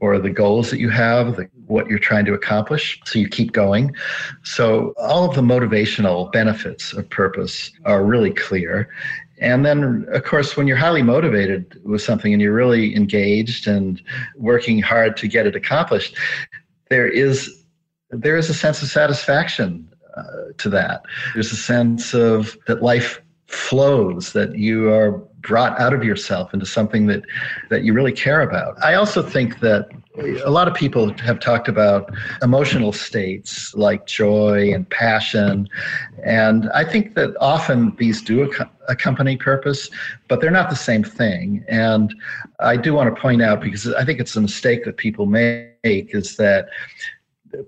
or 0.00 0.18
the 0.18 0.30
goals 0.30 0.70
that 0.70 0.78
you 0.78 0.90
have, 0.90 1.36
the, 1.36 1.48
what 1.66 1.86
you're 1.88 1.98
trying 1.98 2.24
to 2.26 2.34
accomplish. 2.34 3.00
So 3.06 3.18
you 3.18 3.28
keep 3.28 3.52
going. 3.52 3.94
So 4.42 4.92
all 4.98 5.28
of 5.28 5.34
the 5.34 5.42
motivational 5.42 6.30
benefits 6.32 6.92
of 6.92 7.08
purpose 7.08 7.70
are 7.84 8.04
really 8.04 8.32
clear. 8.32 8.90
And 9.38 9.64
then, 9.66 10.06
of 10.12 10.24
course, 10.24 10.56
when 10.56 10.66
you're 10.66 10.76
highly 10.76 11.02
motivated 11.02 11.80
with 11.84 12.02
something 12.02 12.32
and 12.32 12.40
you're 12.40 12.54
really 12.54 12.96
engaged 12.96 13.66
and 13.66 14.00
working 14.36 14.80
hard 14.80 15.16
to 15.18 15.28
get 15.28 15.46
it 15.46 15.54
accomplished, 15.54 16.16
there 16.88 17.08
is 17.08 17.64
there 18.10 18.36
is 18.36 18.48
a 18.48 18.54
sense 18.54 18.82
of 18.82 18.88
satisfaction 18.88 19.92
uh, 20.16 20.52
to 20.58 20.68
that. 20.70 21.02
There's 21.34 21.52
a 21.52 21.56
sense 21.56 22.14
of 22.14 22.56
that 22.66 22.82
life 22.82 23.20
flows, 23.48 24.32
that 24.32 24.56
you 24.56 24.92
are 24.92 25.12
brought 25.40 25.78
out 25.78 25.92
of 25.92 26.02
yourself 26.02 26.52
into 26.54 26.66
something 26.66 27.06
that 27.06 27.22
that 27.70 27.84
you 27.84 27.92
really 27.92 28.12
care 28.12 28.40
about. 28.40 28.82
I 28.82 28.94
also 28.94 29.22
think 29.22 29.60
that 29.60 29.88
a 30.18 30.50
lot 30.50 30.68
of 30.68 30.74
people 30.74 31.12
have 31.18 31.40
talked 31.40 31.68
about 31.68 32.10
emotional 32.42 32.92
states 32.92 33.74
like 33.74 34.06
joy 34.06 34.72
and 34.72 34.88
passion. 34.88 35.68
And 36.24 36.70
I 36.74 36.84
think 36.84 37.14
that 37.14 37.36
often 37.40 37.94
these 37.96 38.22
do 38.22 38.50
accompany 38.88 39.36
purpose, 39.36 39.90
but 40.28 40.40
they're 40.40 40.50
not 40.50 40.70
the 40.70 40.76
same 40.76 41.04
thing. 41.04 41.64
And 41.68 42.14
I 42.60 42.76
do 42.76 42.94
want 42.94 43.14
to 43.14 43.20
point 43.20 43.42
out, 43.42 43.60
because 43.60 43.86
I 43.92 44.04
think 44.04 44.20
it's 44.20 44.36
a 44.36 44.40
mistake 44.40 44.84
that 44.84 44.96
people 44.96 45.26
make, 45.26 45.74
is 45.82 46.36
that 46.36 46.68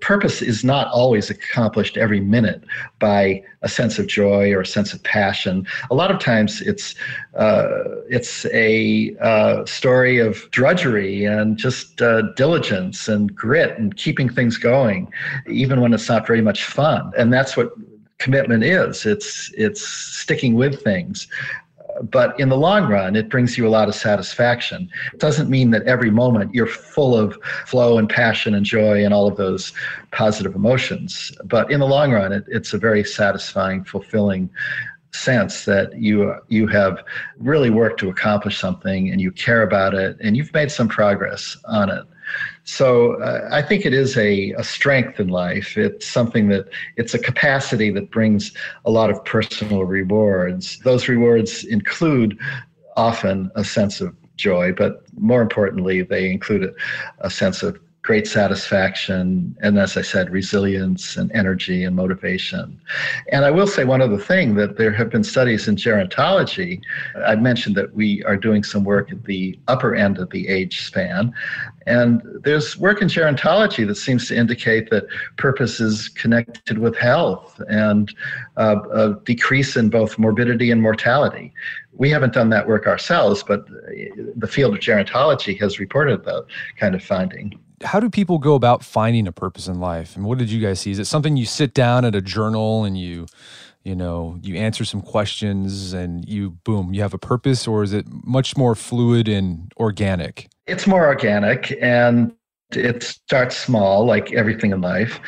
purpose 0.01 0.41
is 0.41 0.63
not 0.63 0.87
always 0.87 1.29
accomplished 1.29 1.97
every 1.97 2.19
minute 2.19 2.63
by 2.99 3.43
a 3.61 3.69
sense 3.69 3.99
of 3.99 4.07
joy 4.07 4.51
or 4.51 4.61
a 4.61 4.65
sense 4.65 4.93
of 4.93 5.03
passion. 5.03 5.65
A 5.91 5.95
lot 5.95 6.11
of 6.11 6.19
times 6.19 6.61
it's 6.61 6.95
uh, 7.35 7.67
it's 8.09 8.45
a 8.47 9.15
uh, 9.21 9.65
story 9.65 10.19
of 10.19 10.49
drudgery 10.51 11.25
and 11.25 11.57
just 11.57 12.01
uh, 12.01 12.21
diligence 12.33 13.07
and 13.07 13.35
grit 13.35 13.77
and 13.77 13.95
keeping 13.97 14.29
things 14.29 14.57
going, 14.57 15.11
even 15.47 15.81
when 15.81 15.93
it's 15.93 16.09
not 16.09 16.25
very 16.25 16.41
much 16.41 16.65
fun. 16.65 17.11
And 17.17 17.33
that's 17.33 17.57
what 17.57 17.71
commitment 18.17 18.63
is. 18.63 19.05
It's 19.05 19.51
it's 19.57 19.81
sticking 19.81 20.55
with 20.55 20.81
things 20.83 21.27
but 22.03 22.39
in 22.39 22.49
the 22.49 22.57
long 22.57 22.89
run, 22.89 23.15
it 23.15 23.29
brings 23.29 23.57
you 23.57 23.67
a 23.67 23.69
lot 23.69 23.87
of 23.87 23.95
satisfaction. 23.95 24.89
It 25.13 25.19
doesn't 25.19 25.49
mean 25.49 25.71
that 25.71 25.83
every 25.83 26.11
moment 26.11 26.53
you're 26.53 26.67
full 26.67 27.15
of 27.15 27.37
flow 27.65 27.97
and 27.97 28.09
passion 28.09 28.53
and 28.53 28.65
joy 28.65 29.03
and 29.03 29.13
all 29.13 29.27
of 29.27 29.37
those 29.37 29.73
positive 30.11 30.55
emotions. 30.55 31.31
But 31.45 31.71
in 31.71 31.79
the 31.79 31.87
long 31.87 32.11
run, 32.11 32.31
it, 32.31 32.45
it's 32.47 32.73
a 32.73 32.77
very 32.77 33.03
satisfying, 33.03 33.83
fulfilling 33.83 34.49
sense 35.11 35.65
that 35.65 35.99
you 35.99 36.35
you 36.49 36.67
have 36.67 37.03
really 37.39 37.71
worked 37.71 37.99
to 37.99 38.09
accomplish 38.09 38.59
something 38.59 39.09
and 39.09 39.19
you 39.19 39.31
care 39.31 39.63
about 39.63 39.95
it 39.95 40.15
and 40.21 40.37
you've 40.37 40.53
made 40.53 40.71
some 40.71 40.87
progress 40.87 41.57
on 41.65 41.89
it. 41.89 42.05
So 42.71 43.13
uh, 43.13 43.49
I 43.51 43.63
think 43.63 43.83
it 43.83 43.95
is 43.95 44.15
a, 44.15 44.51
a 44.51 44.63
strength 44.63 45.19
in 45.19 45.29
life. 45.29 45.75
It's 45.75 46.05
something 46.05 46.49
that 46.49 46.69
it's 46.97 47.15
a 47.15 47.19
capacity 47.19 47.89
that 47.89 48.11
brings 48.11 48.53
a 48.85 48.91
lot 48.91 49.09
of 49.09 49.25
personal 49.25 49.85
rewards. 49.85 50.77
Those 50.83 51.07
rewards 51.07 51.63
include 51.63 52.37
often 52.95 53.49
a 53.55 53.63
sense 53.63 54.01
of 54.01 54.15
joy, 54.35 54.71
but 54.71 55.01
more 55.17 55.41
importantly, 55.41 56.03
they 56.03 56.29
include 56.29 56.63
a, 56.63 57.25
a 57.25 57.31
sense 57.31 57.63
of 57.63 57.79
great 58.09 58.25
satisfaction, 58.25 59.55
and 59.61 59.77
as 59.77 59.95
I 59.95 60.01
said, 60.01 60.31
resilience 60.31 61.15
and 61.15 61.31
energy 61.31 61.83
and 61.83 61.95
motivation. 61.95 62.81
And 63.31 63.45
I 63.45 63.51
will 63.51 63.67
say 63.67 63.85
one 63.85 64.01
other 64.01 64.17
thing 64.17 64.55
that 64.55 64.77
there 64.77 64.91
have 64.91 65.11
been 65.11 65.23
studies 65.23 65.67
in 65.67 65.75
gerontology. 65.75 66.81
I 67.23 67.35
mentioned 67.35 67.75
that 67.75 67.93
we 67.93 68.23
are 68.23 68.35
doing 68.35 68.63
some 68.63 68.83
work 68.83 69.11
at 69.11 69.25
the 69.25 69.59
upper 69.67 69.93
end 69.93 70.17
of 70.17 70.31
the 70.31 70.47
age 70.47 70.87
span. 70.87 71.31
And 71.85 72.23
there's 72.43 72.75
work 72.79 72.99
in 73.03 73.09
gerontology 73.09 73.85
that 73.85 73.93
seems 73.93 74.27
to 74.29 74.35
indicate 74.35 74.89
that 74.89 75.05
purpose 75.37 75.79
is 75.79 76.09
connected 76.09 76.79
with 76.79 76.97
health 76.97 77.61
and 77.69 78.11
uh, 78.57 78.77
a 78.91 79.19
decrease 79.23 79.77
in 79.77 79.91
both 79.91 80.17
morbidity 80.17 80.71
and 80.71 80.81
mortality. 80.81 81.53
We 81.93 82.09
haven't 82.09 82.33
done 82.33 82.49
that 82.49 82.67
work 82.67 82.87
ourselves, 82.87 83.43
but 83.43 83.67
the 84.35 84.47
field 84.47 84.73
of 84.73 84.79
gerontology 84.79 85.59
has 85.59 85.79
reported 85.79 86.25
that 86.25 86.45
kind 86.79 86.95
of 86.95 87.03
finding 87.03 87.59
how 87.83 87.99
do 87.99 88.09
people 88.09 88.37
go 88.37 88.55
about 88.55 88.83
finding 88.83 89.27
a 89.27 89.31
purpose 89.31 89.67
in 89.67 89.79
life? 89.79 90.15
And 90.15 90.25
what 90.25 90.37
did 90.37 90.49
you 90.49 90.61
guys 90.61 90.79
see? 90.79 90.91
Is 90.91 90.99
it 90.99 91.05
something 91.05 91.37
you 91.37 91.45
sit 91.45 91.73
down 91.73 92.05
at 92.05 92.15
a 92.15 92.21
journal 92.21 92.83
and 92.83 92.97
you 92.97 93.27
you 93.83 93.95
know 93.95 94.37
you 94.41 94.57
answer 94.57 94.83
some 94.83 95.01
questions 95.01 95.93
and 95.93 96.27
you 96.27 96.51
boom 96.51 96.93
you 96.93 97.01
have 97.01 97.13
a 97.13 97.17
purpose? 97.17 97.67
Or 97.67 97.83
is 97.83 97.93
it 97.93 98.05
much 98.09 98.57
more 98.57 98.75
fluid 98.75 99.27
and 99.27 99.71
organic? 99.77 100.49
It's 100.67 100.87
more 100.87 101.05
organic 101.05 101.77
and 101.81 102.33
it 102.71 103.01
starts 103.01 103.57
small 103.57 104.05
like 104.05 104.31
everything 104.33 104.71
in 104.71 104.81
life. 104.81 105.19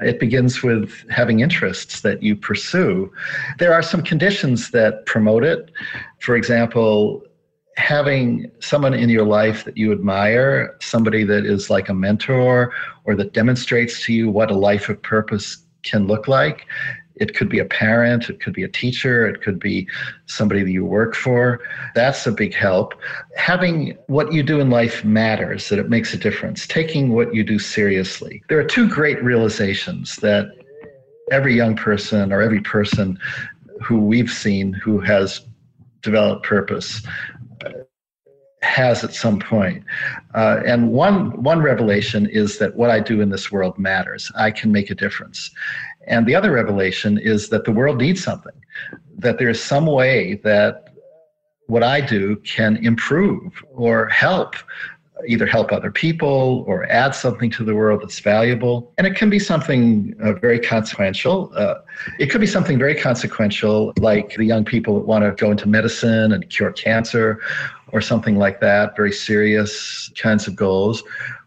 It 0.00 0.18
begins 0.18 0.62
with 0.62 1.04
having 1.10 1.40
interests 1.40 2.00
that 2.00 2.22
you 2.22 2.34
pursue. 2.34 3.12
There 3.58 3.74
are 3.74 3.82
some 3.82 4.02
conditions 4.02 4.70
that 4.70 5.04
promote 5.04 5.44
it. 5.44 5.70
For 6.20 6.36
example 6.36 7.22
having 7.76 8.50
someone 8.60 8.94
in 8.94 9.08
your 9.08 9.24
life 9.24 9.64
that 9.64 9.76
you 9.76 9.92
admire, 9.92 10.76
somebody 10.80 11.24
that 11.24 11.44
is 11.44 11.68
like 11.68 11.88
a 11.88 11.94
mentor 11.94 12.72
or 13.04 13.14
that 13.14 13.32
demonstrates 13.32 14.04
to 14.04 14.12
you 14.12 14.30
what 14.30 14.50
a 14.50 14.56
life 14.56 14.88
of 14.88 15.00
purpose 15.02 15.58
can 15.82 16.06
look 16.06 16.26
like. 16.26 16.66
It 17.16 17.34
could 17.34 17.48
be 17.48 17.58
a 17.58 17.64
parent, 17.64 18.28
it 18.28 18.40
could 18.40 18.52
be 18.52 18.62
a 18.62 18.68
teacher, 18.68 19.26
it 19.26 19.40
could 19.40 19.58
be 19.58 19.88
somebody 20.26 20.62
that 20.62 20.70
you 20.70 20.84
work 20.84 21.14
for. 21.14 21.60
That's 21.94 22.26
a 22.26 22.32
big 22.32 22.54
help. 22.54 22.94
Having 23.36 23.96
what 24.06 24.32
you 24.32 24.42
do 24.42 24.60
in 24.60 24.68
life 24.68 25.02
matters, 25.04 25.70
that 25.70 25.78
it 25.78 25.88
makes 25.88 26.12
a 26.12 26.18
difference, 26.18 26.66
taking 26.66 27.12
what 27.12 27.34
you 27.34 27.42
do 27.42 27.58
seriously. 27.58 28.42
There 28.48 28.58
are 28.58 28.64
two 28.64 28.88
great 28.88 29.22
realizations 29.22 30.16
that 30.16 30.48
every 31.30 31.54
young 31.54 31.74
person 31.74 32.32
or 32.32 32.42
every 32.42 32.60
person 32.60 33.18
who 33.82 34.00
we've 34.00 34.30
seen 34.30 34.74
who 34.74 35.00
has 35.00 35.40
developed 36.02 36.44
purpose 36.44 37.02
has 38.66 39.04
at 39.04 39.14
some 39.14 39.38
point. 39.38 39.84
Uh, 40.34 40.60
and 40.66 40.90
one 40.92 41.42
one 41.42 41.60
revelation 41.62 42.26
is 42.26 42.58
that 42.58 42.76
what 42.76 42.90
I 42.90 43.00
do 43.00 43.20
in 43.20 43.30
this 43.30 43.50
world 43.50 43.78
matters. 43.78 44.30
I 44.34 44.50
can 44.50 44.72
make 44.72 44.90
a 44.90 44.94
difference. 44.94 45.50
And 46.06 46.26
the 46.26 46.34
other 46.34 46.52
revelation 46.52 47.18
is 47.18 47.48
that 47.48 47.64
the 47.64 47.72
world 47.72 47.98
needs 47.98 48.22
something. 48.22 48.52
That 49.18 49.38
there 49.38 49.48
is 49.48 49.62
some 49.62 49.86
way 49.86 50.40
that 50.44 50.90
what 51.66 51.82
I 51.82 52.00
do 52.00 52.36
can 52.36 52.76
improve 52.84 53.64
or 53.72 54.08
help 54.08 54.54
either 55.26 55.46
help 55.46 55.72
other 55.72 55.90
people 55.90 56.64
or 56.66 56.84
add 56.90 57.14
something 57.14 57.50
to 57.50 57.64
the 57.64 57.74
world 57.74 58.02
that's 58.02 58.20
valuable. 58.20 58.92
And 58.98 59.06
it 59.06 59.16
can 59.16 59.30
be 59.30 59.38
something 59.38 60.14
uh, 60.22 60.34
very 60.34 60.60
consequential. 60.60 61.50
Uh, 61.56 61.76
it 62.18 62.26
could 62.26 62.40
be 62.40 62.46
something 62.46 62.78
very 62.78 62.94
consequential, 62.94 63.94
like 63.98 64.36
the 64.36 64.44
young 64.44 64.64
people 64.64 64.98
that 64.98 65.06
want 65.06 65.24
to 65.24 65.32
go 65.42 65.50
into 65.50 65.68
medicine 65.68 66.32
and 66.32 66.48
cure 66.50 66.72
cancer 66.72 67.40
or 67.92 68.00
something 68.00 68.36
like 68.36 68.60
that, 68.60 68.96
very 68.96 69.12
serious 69.12 70.10
kinds 70.20 70.46
of 70.46 70.56
goals. 70.56 71.02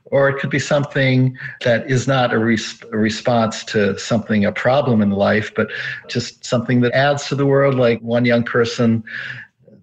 Or 0.05 0.27
it 0.27 0.39
could 0.39 0.49
be 0.49 0.59
something 0.59 1.37
that 1.63 1.89
is 1.89 2.07
not 2.07 2.33
a, 2.33 2.39
res- 2.39 2.81
a 2.91 2.97
response 2.97 3.63
to 3.65 3.97
something, 3.99 4.45
a 4.45 4.51
problem 4.51 5.01
in 5.01 5.11
life, 5.11 5.51
but 5.55 5.69
just 6.07 6.43
something 6.43 6.81
that 6.81 6.93
adds 6.93 7.27
to 7.27 7.35
the 7.35 7.45
world. 7.45 7.75
Like 7.75 8.01
one 8.01 8.25
young 8.25 8.43
person 8.43 9.03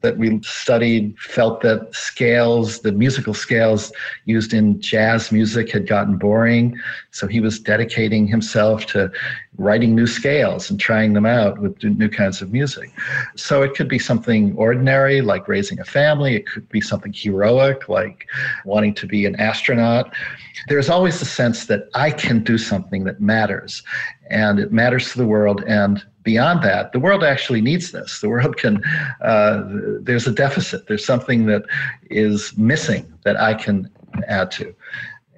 that 0.06 0.18
we 0.18 0.40
studied 0.42 1.18
felt 1.18 1.62
that 1.62 1.92
scales, 1.92 2.80
the 2.80 2.92
musical 2.92 3.34
scales 3.34 3.92
used 4.24 4.54
in 4.54 4.80
jazz 4.80 5.32
music, 5.32 5.72
had 5.72 5.88
gotten 5.88 6.16
boring. 6.16 6.78
So 7.10 7.26
he 7.26 7.40
was 7.40 7.58
dedicating 7.58 8.28
himself 8.28 8.86
to 8.86 9.10
writing 9.58 9.96
new 9.96 10.06
scales 10.06 10.70
and 10.70 10.78
trying 10.78 11.12
them 11.14 11.26
out 11.26 11.58
with 11.58 11.82
new 11.82 12.08
kinds 12.08 12.40
of 12.40 12.52
music. 12.52 12.92
So 13.34 13.62
it 13.62 13.74
could 13.74 13.88
be 13.88 13.98
something 13.98 14.54
ordinary, 14.56 15.22
like 15.22 15.48
raising 15.48 15.80
a 15.80 15.84
family. 15.84 16.36
It 16.36 16.46
could 16.46 16.68
be 16.68 16.80
something 16.80 17.12
heroic, 17.12 17.88
like 17.88 18.28
wanting 18.64 18.94
to 18.94 19.06
be 19.06 19.26
an 19.26 19.34
astronaut. 19.40 20.14
There's 20.68 20.88
always 20.88 21.18
the 21.18 21.24
sense 21.26 21.66
that 21.66 21.88
I 21.94 22.12
can 22.12 22.44
do 22.44 22.58
something 22.58 23.02
that 23.04 23.20
matters, 23.20 23.82
and 24.30 24.60
it 24.60 24.70
matters 24.70 25.10
to 25.12 25.18
the 25.18 25.26
world. 25.26 25.64
And 25.66 26.04
beyond 26.26 26.62
that, 26.64 26.92
the 26.92 26.98
world 26.98 27.22
actually 27.22 27.62
needs 27.62 27.92
this. 27.92 28.20
The 28.20 28.28
world 28.28 28.56
can, 28.58 28.82
uh, 29.22 29.62
there's 30.02 30.26
a 30.26 30.32
deficit, 30.32 30.88
there's 30.88 31.06
something 31.06 31.46
that 31.46 31.62
is 32.10 32.58
missing 32.58 33.10
that 33.22 33.40
I 33.40 33.54
can 33.54 33.88
add 34.26 34.50
to. 34.58 34.74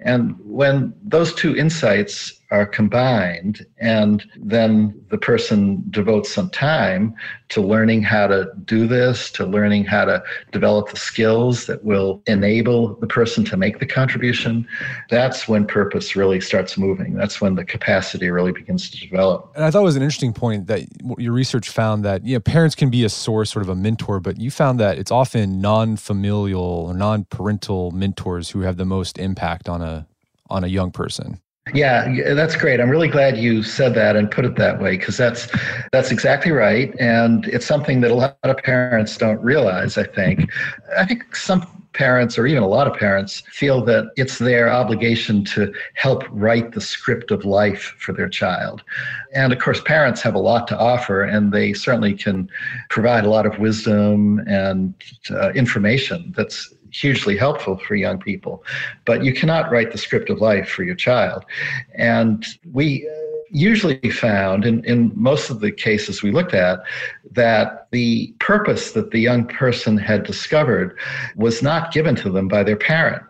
And 0.00 0.34
when 0.44 0.94
those 1.02 1.34
two 1.34 1.54
insights 1.54 2.37
are 2.50 2.64
combined, 2.64 3.66
and 3.78 4.24
then 4.36 4.98
the 5.10 5.18
person 5.18 5.84
devotes 5.90 6.32
some 6.32 6.48
time 6.48 7.14
to 7.50 7.60
learning 7.60 8.02
how 8.02 8.26
to 8.26 8.46
do 8.64 8.86
this, 8.86 9.30
to 9.32 9.44
learning 9.44 9.84
how 9.84 10.04
to 10.06 10.22
develop 10.50 10.88
the 10.88 10.96
skills 10.96 11.66
that 11.66 11.84
will 11.84 12.22
enable 12.26 12.94
the 12.96 13.06
person 13.06 13.44
to 13.44 13.56
make 13.56 13.80
the 13.80 13.86
contribution, 13.86 14.66
that's 15.10 15.46
when 15.46 15.66
purpose 15.66 16.16
really 16.16 16.40
starts 16.40 16.78
moving. 16.78 17.14
That's 17.14 17.40
when 17.40 17.54
the 17.54 17.64
capacity 17.64 18.30
really 18.30 18.52
begins 18.52 18.90
to 18.90 18.98
develop. 18.98 19.52
And 19.54 19.64
I 19.64 19.70
thought 19.70 19.80
it 19.80 19.84
was 19.84 19.96
an 19.96 20.02
interesting 20.02 20.32
point 20.32 20.66
that 20.68 20.82
your 21.18 21.32
research 21.32 21.68
found 21.68 22.04
that 22.04 22.24
you 22.24 22.36
know, 22.36 22.40
parents 22.40 22.74
can 22.74 22.88
be 22.88 23.04
a 23.04 23.10
source, 23.10 23.50
sort 23.50 23.62
of 23.62 23.68
a 23.68 23.76
mentor, 23.76 24.20
but 24.20 24.40
you 24.40 24.50
found 24.50 24.80
that 24.80 24.98
it's 24.98 25.10
often 25.10 25.60
non-familial 25.60 26.62
or 26.62 26.94
non-parental 26.94 27.90
mentors 27.90 28.50
who 28.50 28.60
have 28.60 28.78
the 28.78 28.86
most 28.86 29.18
impact 29.18 29.68
on 29.68 29.82
a 29.82 30.06
on 30.50 30.64
a 30.64 30.66
young 30.66 30.90
person. 30.90 31.40
Yeah, 31.74 32.34
that's 32.34 32.56
great. 32.56 32.80
I'm 32.80 32.90
really 32.90 33.08
glad 33.08 33.36
you 33.36 33.62
said 33.62 33.94
that 33.94 34.16
and 34.16 34.30
put 34.30 34.44
it 34.44 34.56
that 34.56 34.80
way 34.80 34.96
because 34.96 35.16
that's 35.16 35.48
that's 35.92 36.10
exactly 36.10 36.52
right, 36.52 36.94
and 36.98 37.46
it's 37.46 37.66
something 37.66 38.00
that 38.02 38.10
a 38.10 38.14
lot 38.14 38.38
of 38.42 38.56
parents 38.58 39.16
don't 39.16 39.40
realize. 39.40 39.98
I 39.98 40.04
think, 40.04 40.50
I 40.96 41.04
think 41.04 41.36
some 41.36 41.66
parents 41.94 42.38
or 42.38 42.46
even 42.46 42.62
a 42.62 42.68
lot 42.68 42.86
of 42.86 42.96
parents 42.96 43.42
feel 43.50 43.84
that 43.84 44.12
it's 44.16 44.38
their 44.38 44.70
obligation 44.70 45.44
to 45.44 45.72
help 45.94 46.22
write 46.30 46.72
the 46.72 46.80
script 46.80 47.30
of 47.30 47.44
life 47.44 47.94
for 47.98 48.12
their 48.12 48.28
child. 48.28 48.82
And 49.34 49.52
of 49.52 49.58
course, 49.58 49.80
parents 49.80 50.22
have 50.22 50.34
a 50.34 50.38
lot 50.38 50.68
to 50.68 50.78
offer, 50.78 51.24
and 51.24 51.52
they 51.52 51.72
certainly 51.72 52.14
can 52.14 52.48
provide 52.88 53.24
a 53.24 53.30
lot 53.30 53.46
of 53.46 53.58
wisdom 53.58 54.40
and 54.46 54.94
uh, 55.30 55.50
information 55.52 56.32
that's 56.36 56.72
hugely 56.90 57.36
helpful 57.36 57.78
for 57.78 57.94
young 57.94 58.18
people. 58.18 58.64
But 59.04 59.24
you 59.24 59.32
cannot 59.32 59.70
write 59.70 59.92
the 59.92 59.98
script 59.98 60.30
of 60.30 60.40
life 60.40 60.68
for 60.68 60.82
your 60.82 60.94
child. 60.94 61.44
And 61.94 62.44
we 62.72 63.08
usually 63.50 64.10
found 64.10 64.64
in, 64.64 64.84
in 64.84 65.12
most 65.14 65.50
of 65.50 65.60
the 65.60 65.72
cases 65.72 66.22
we 66.22 66.30
looked 66.30 66.54
at 66.54 66.80
that 67.32 67.88
the 67.92 68.34
purpose 68.38 68.92
that 68.92 69.10
the 69.10 69.18
young 69.18 69.46
person 69.46 69.96
had 69.96 70.24
discovered 70.24 70.96
was 71.36 71.62
not 71.62 71.92
given 71.92 72.14
to 72.16 72.30
them 72.30 72.48
by 72.48 72.62
their 72.62 72.76
parent. 72.76 73.22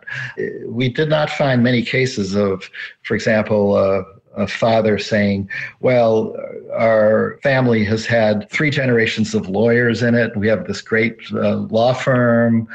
We 0.65 0.89
did 0.89 1.09
not 1.09 1.29
find 1.29 1.63
many 1.63 1.83
cases 1.83 2.35
of, 2.35 2.69
for 3.03 3.15
example, 3.15 3.75
uh, 3.75 4.03
a 4.35 4.47
father 4.47 4.97
saying, 4.97 5.49
Well, 5.79 6.35
our 6.73 7.39
family 7.43 7.83
has 7.85 8.05
had 8.05 8.49
three 8.49 8.69
generations 8.69 9.33
of 9.33 9.49
lawyers 9.49 10.03
in 10.03 10.15
it. 10.15 10.35
We 10.35 10.47
have 10.47 10.67
this 10.67 10.81
great 10.81 11.17
uh, 11.33 11.57
law 11.57 11.93
firm 11.93 12.67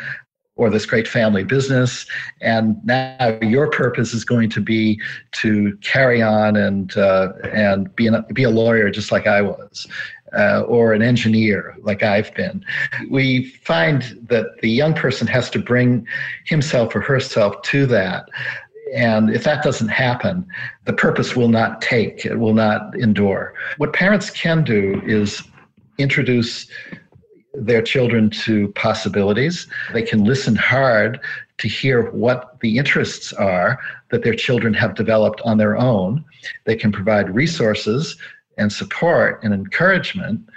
or 0.56 0.70
this 0.70 0.86
great 0.86 1.08
family 1.08 1.44
business. 1.44 2.06
And 2.40 2.76
now 2.84 3.38
your 3.42 3.68
purpose 3.70 4.14
is 4.14 4.24
going 4.24 4.50
to 4.50 4.60
be 4.60 5.00
to 5.32 5.76
carry 5.82 6.22
on 6.22 6.56
and 6.56 6.96
uh, 6.96 7.32
and 7.52 7.94
be, 7.96 8.06
an, 8.06 8.24
be 8.32 8.44
a 8.44 8.50
lawyer 8.50 8.90
just 8.90 9.10
like 9.10 9.26
I 9.26 9.42
was 9.42 9.86
uh, 10.36 10.62
or 10.62 10.92
an 10.92 11.02
engineer 11.02 11.76
like 11.82 12.02
I've 12.02 12.32
been. 12.34 12.64
We 13.10 13.46
find 13.46 14.02
that 14.28 14.46
the 14.62 14.70
young 14.70 14.94
person 14.94 15.26
has 15.28 15.50
to 15.50 15.58
bring 15.58 16.06
himself 16.44 16.94
or 16.94 17.00
herself 17.00 17.60
to 17.62 17.86
that. 17.86 18.28
And 18.94 19.30
if 19.30 19.44
that 19.44 19.64
doesn't 19.64 19.88
happen, 19.88 20.46
the 20.84 20.92
purpose 20.92 21.34
will 21.34 21.48
not 21.48 21.80
take, 21.80 22.24
it 22.24 22.36
will 22.36 22.54
not 22.54 22.94
endure. 22.96 23.54
What 23.78 23.92
parents 23.92 24.30
can 24.30 24.62
do 24.62 25.00
is 25.04 25.42
introduce 25.98 26.66
their 27.54 27.82
children 27.82 28.30
to 28.30 28.68
possibilities. 28.72 29.66
They 29.92 30.02
can 30.02 30.24
listen 30.24 30.56
hard 30.56 31.20
to 31.58 31.68
hear 31.68 32.10
what 32.10 32.58
the 32.60 32.78
interests 32.78 33.32
are 33.32 33.78
that 34.10 34.24
their 34.24 34.34
children 34.34 34.74
have 34.74 34.94
developed 34.94 35.40
on 35.42 35.58
their 35.58 35.76
own. 35.76 36.24
They 36.64 36.76
can 36.76 36.92
provide 36.92 37.34
resources 37.34 38.16
and 38.58 38.72
support 38.72 39.42
and 39.42 39.54
encouragement 39.54 40.48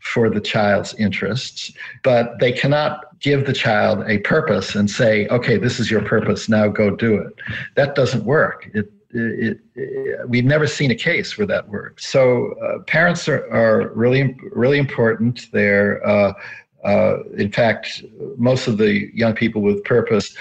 for 0.00 0.30
the 0.30 0.40
child's 0.40 0.94
interests, 0.94 1.72
but 2.04 2.38
they 2.38 2.52
cannot 2.52 3.18
give 3.20 3.44
the 3.46 3.52
child 3.52 4.04
a 4.06 4.18
purpose 4.18 4.74
and 4.74 4.88
say, 4.90 5.26
okay, 5.28 5.56
this 5.56 5.80
is 5.80 5.90
your 5.90 6.02
purpose, 6.02 6.48
now 6.48 6.68
go 6.68 6.94
do 6.94 7.16
it. 7.16 7.34
That 7.74 7.94
doesn't 7.94 8.24
work. 8.24 8.70
It, 8.72 8.90
it, 9.10 9.60
it, 9.74 10.28
we've 10.28 10.44
never 10.44 10.66
seen 10.66 10.90
a 10.90 10.94
case 10.94 11.38
where 11.38 11.46
that 11.46 11.68
works. 11.68 12.08
So 12.08 12.52
uh, 12.62 12.80
parents 12.84 13.28
are, 13.28 13.50
are 13.52 13.88
really, 13.94 14.36
really 14.52 14.78
important. 14.78 15.46
They're, 15.52 16.06
uh, 16.06 16.32
uh, 16.84 17.22
in 17.36 17.50
fact, 17.50 18.04
most 18.36 18.68
of 18.68 18.78
the 18.78 19.10
young 19.14 19.34
people 19.34 19.62
with 19.62 19.82
purpose 19.84 20.36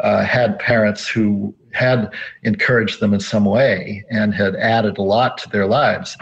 uh, 0.00 0.24
had 0.24 0.58
parents 0.58 1.08
who 1.08 1.54
had 1.72 2.12
encouraged 2.42 3.00
them 3.00 3.14
in 3.14 3.20
some 3.20 3.44
way 3.44 4.04
and 4.10 4.34
had 4.34 4.56
added 4.56 4.98
a 4.98 5.02
lot 5.02 5.38
to 5.38 5.48
their 5.50 5.66
lives, 5.66 6.16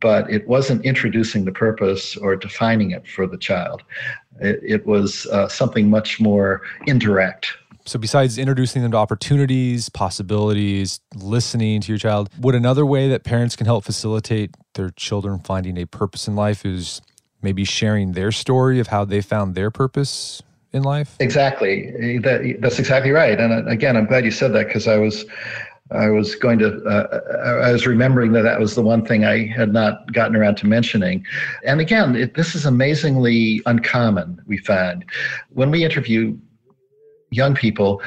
but 0.00 0.30
it 0.30 0.46
wasn't 0.48 0.84
introducing 0.84 1.44
the 1.44 1.52
purpose 1.52 2.16
or 2.16 2.36
defining 2.36 2.90
it 2.90 3.06
for 3.06 3.26
the 3.26 3.38
child. 3.38 3.82
It, 4.40 4.60
it 4.62 4.86
was 4.86 5.26
uh, 5.26 5.48
something 5.48 5.88
much 5.88 6.20
more 6.20 6.62
indirect. 6.86 7.52
So, 7.86 7.98
besides 7.98 8.38
introducing 8.38 8.82
them 8.82 8.90
to 8.92 8.96
opportunities, 8.96 9.88
possibilities, 9.88 11.00
listening 11.14 11.80
to 11.80 11.88
your 11.92 11.98
child, 11.98 12.28
would 12.38 12.54
another 12.54 12.84
way 12.84 13.08
that 13.08 13.24
parents 13.24 13.56
can 13.56 13.66
help 13.66 13.84
facilitate 13.84 14.54
their 14.74 14.90
children 14.90 15.40
finding 15.40 15.78
a 15.78 15.86
purpose 15.86 16.28
in 16.28 16.36
life 16.36 16.64
is 16.64 17.00
maybe 17.42 17.64
sharing 17.64 18.12
their 18.12 18.32
story 18.32 18.80
of 18.80 18.88
how 18.88 19.04
they 19.04 19.20
found 19.20 19.54
their 19.54 19.70
purpose 19.70 20.42
in 20.72 20.82
life? 20.82 21.16
Exactly. 21.20 22.18
That, 22.18 22.56
that's 22.60 22.78
exactly 22.78 23.10
right. 23.10 23.40
And 23.40 23.52
uh, 23.52 23.70
again, 23.70 23.96
I'm 23.96 24.06
glad 24.06 24.24
you 24.24 24.30
said 24.30 24.52
that 24.52 24.66
because 24.66 24.86
I 24.86 24.96
was. 24.96 25.24
I 25.92 26.08
was 26.08 26.36
going 26.36 26.60
to, 26.60 26.80
uh, 26.84 27.64
I 27.64 27.72
was 27.72 27.84
remembering 27.84 28.30
that 28.34 28.42
that 28.42 28.60
was 28.60 28.76
the 28.76 28.82
one 28.82 29.04
thing 29.04 29.24
I 29.24 29.48
had 29.48 29.72
not 29.72 30.12
gotten 30.12 30.36
around 30.36 30.54
to 30.58 30.66
mentioning. 30.68 31.26
And 31.64 31.80
again, 31.80 32.14
it, 32.14 32.34
this 32.34 32.54
is 32.54 32.64
amazingly 32.64 33.60
uncommon, 33.66 34.40
we 34.46 34.58
find. 34.58 35.04
When 35.48 35.72
we 35.72 35.84
interview 35.84 36.38
young 37.30 37.54
people, 37.54 38.02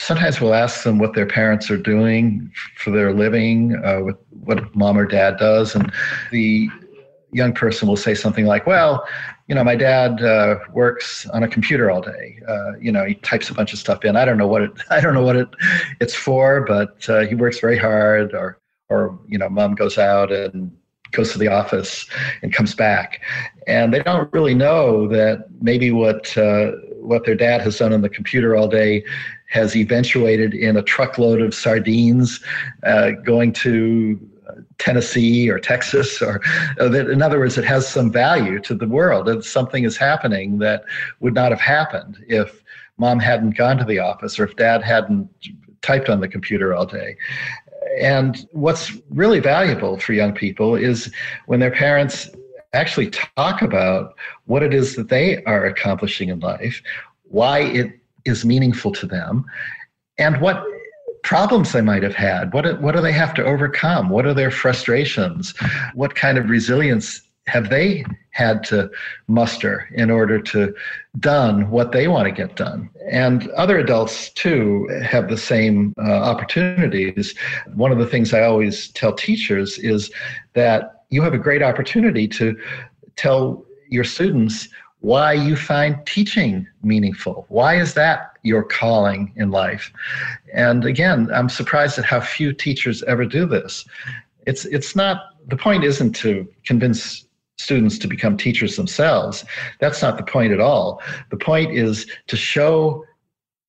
sometimes 0.00 0.40
we'll 0.40 0.54
ask 0.54 0.84
them 0.84 0.98
what 0.98 1.14
their 1.14 1.26
parents 1.26 1.70
are 1.70 1.76
doing 1.76 2.50
for 2.76 2.90
their 2.90 3.12
living, 3.12 3.80
uh, 3.84 3.98
what, 3.98 4.20
what 4.30 4.74
mom 4.74 4.98
or 4.98 5.06
dad 5.06 5.36
does. 5.38 5.74
And 5.74 5.92
the 6.30 6.68
young 7.32 7.52
person 7.52 7.88
will 7.88 7.96
say 7.96 8.14
something 8.14 8.46
like, 8.46 8.66
well, 8.66 9.06
you 9.48 9.54
know, 9.54 9.64
my 9.64 9.76
dad 9.76 10.22
uh, 10.22 10.56
works 10.72 11.26
on 11.28 11.42
a 11.42 11.48
computer 11.48 11.90
all 11.90 12.00
day. 12.00 12.38
Uh, 12.48 12.78
you 12.80 12.90
know, 12.90 13.04
he 13.04 13.14
types 13.16 13.50
a 13.50 13.54
bunch 13.54 13.72
of 13.72 13.78
stuff 13.78 14.04
in. 14.04 14.16
I 14.16 14.24
don't 14.24 14.38
know 14.38 14.46
what 14.46 14.62
it. 14.62 14.72
I 14.90 15.00
don't 15.00 15.14
know 15.14 15.22
what 15.22 15.36
it 15.36 15.48
it's 16.00 16.14
for, 16.14 16.64
but 16.64 17.08
uh, 17.08 17.20
he 17.20 17.34
works 17.34 17.60
very 17.60 17.76
hard. 17.76 18.34
Or, 18.34 18.58
or 18.88 19.18
you 19.26 19.38
know, 19.38 19.48
mom 19.48 19.74
goes 19.74 19.98
out 19.98 20.32
and 20.32 20.74
goes 21.10 21.32
to 21.32 21.38
the 21.38 21.48
office 21.48 22.06
and 22.42 22.52
comes 22.52 22.74
back, 22.74 23.20
and 23.66 23.92
they 23.92 24.02
don't 24.02 24.32
really 24.32 24.54
know 24.54 25.06
that 25.08 25.46
maybe 25.60 25.90
what 25.90 26.36
uh, 26.38 26.72
what 27.04 27.24
their 27.24 27.34
dad 27.34 27.60
has 27.60 27.78
done 27.78 27.92
on 27.92 28.02
the 28.02 28.08
computer 28.08 28.56
all 28.56 28.68
day 28.68 29.04
has 29.48 29.76
eventuated 29.76 30.54
in 30.54 30.76
a 30.76 30.82
truckload 30.82 31.40
of 31.40 31.54
sardines 31.54 32.40
uh, 32.84 33.10
going 33.24 33.52
to 33.52 34.18
Tennessee 34.78 35.48
or 35.48 35.58
Texas, 35.58 36.20
or 36.20 36.40
uh, 36.78 36.88
that, 36.88 37.08
in 37.08 37.22
other 37.22 37.38
words, 37.38 37.56
it 37.58 37.64
has 37.64 37.88
some 37.88 38.10
value 38.10 38.60
to 38.60 38.74
the 38.74 38.88
world. 38.88 39.26
That 39.26 39.44
something 39.44 39.84
is 39.84 39.96
happening 39.96 40.58
that 40.58 40.84
would 41.20 41.34
not 41.34 41.50
have 41.50 41.60
happened 41.60 42.18
if 42.28 42.62
mom 42.98 43.18
hadn't 43.18 43.56
gone 43.56 43.76
to 43.78 43.84
the 43.84 43.98
office 43.98 44.38
or 44.38 44.44
if 44.44 44.56
dad 44.56 44.82
hadn't 44.82 45.28
typed 45.82 46.08
on 46.08 46.20
the 46.20 46.28
computer 46.28 46.74
all 46.74 46.86
day. 46.86 47.16
And 48.00 48.46
what's 48.52 48.92
really 49.10 49.40
valuable 49.40 49.98
for 49.98 50.12
young 50.12 50.32
people 50.32 50.74
is 50.74 51.12
when 51.46 51.60
their 51.60 51.70
parents 51.70 52.30
actually 52.74 53.10
talk 53.10 53.62
about 53.62 54.14
what 54.46 54.62
it 54.62 54.74
is 54.74 54.96
that 54.96 55.08
they 55.08 55.42
are 55.44 55.64
accomplishing 55.64 56.28
in 56.28 56.40
life, 56.40 56.82
why 57.24 57.60
it 57.60 57.98
is 58.24 58.44
meaningful 58.44 58.92
to 58.92 59.06
them, 59.06 59.44
and 60.18 60.40
what 60.40 60.64
problems 61.22 61.72
they 61.72 61.80
might 61.80 62.02
have 62.02 62.14
had. 62.14 62.52
What, 62.52 62.80
what 62.82 62.94
do 62.94 63.00
they 63.00 63.12
have 63.12 63.34
to 63.34 63.44
overcome? 63.44 64.10
What 64.10 64.26
are 64.26 64.34
their 64.34 64.50
frustrations? 64.50 65.54
What 65.94 66.14
kind 66.14 66.36
of 66.36 66.50
resilience 66.50 67.22
have 67.46 67.68
they 67.70 68.04
had 68.30 68.64
to 68.64 68.90
muster 69.28 69.88
in 69.92 70.10
order 70.10 70.40
to 70.40 70.74
done 71.20 71.70
what 71.70 71.92
they 71.92 72.08
want 72.08 72.26
to 72.26 72.32
get 72.32 72.56
done 72.56 72.88
and 73.10 73.48
other 73.50 73.78
adults 73.78 74.30
too 74.30 74.88
have 75.04 75.28
the 75.28 75.36
same 75.36 75.92
uh, 75.98 76.10
opportunities 76.10 77.34
one 77.74 77.92
of 77.92 77.98
the 77.98 78.06
things 78.06 78.32
i 78.32 78.42
always 78.42 78.88
tell 78.88 79.12
teachers 79.12 79.78
is 79.78 80.10
that 80.54 80.93
you 81.10 81.22
have 81.22 81.34
a 81.34 81.38
great 81.38 81.62
opportunity 81.62 82.26
to 82.28 82.58
tell 83.16 83.64
your 83.88 84.04
students 84.04 84.68
why 85.00 85.34
you 85.34 85.54
find 85.54 85.98
teaching 86.06 86.66
meaningful. 86.82 87.44
Why 87.50 87.76
is 87.78 87.92
that 87.94 88.38
your 88.42 88.64
calling 88.64 89.32
in 89.36 89.50
life? 89.50 89.92
And 90.54 90.86
again, 90.86 91.28
I'm 91.32 91.50
surprised 91.50 91.98
at 91.98 92.06
how 92.06 92.20
few 92.20 92.54
teachers 92.54 93.02
ever 93.02 93.26
do 93.26 93.44
this. 93.46 93.84
It's 94.46 94.64
it's 94.64 94.96
not 94.96 95.36
the 95.48 95.56
point 95.56 95.84
isn't 95.84 96.14
to 96.16 96.48
convince 96.64 97.26
students 97.58 97.98
to 97.98 98.08
become 98.08 98.36
teachers 98.36 98.76
themselves. 98.76 99.44
That's 99.78 100.00
not 100.00 100.16
the 100.16 100.24
point 100.24 100.52
at 100.52 100.60
all. 100.60 101.02
The 101.30 101.36
point 101.36 101.72
is 101.72 102.06
to 102.26 102.36
show 102.36 103.04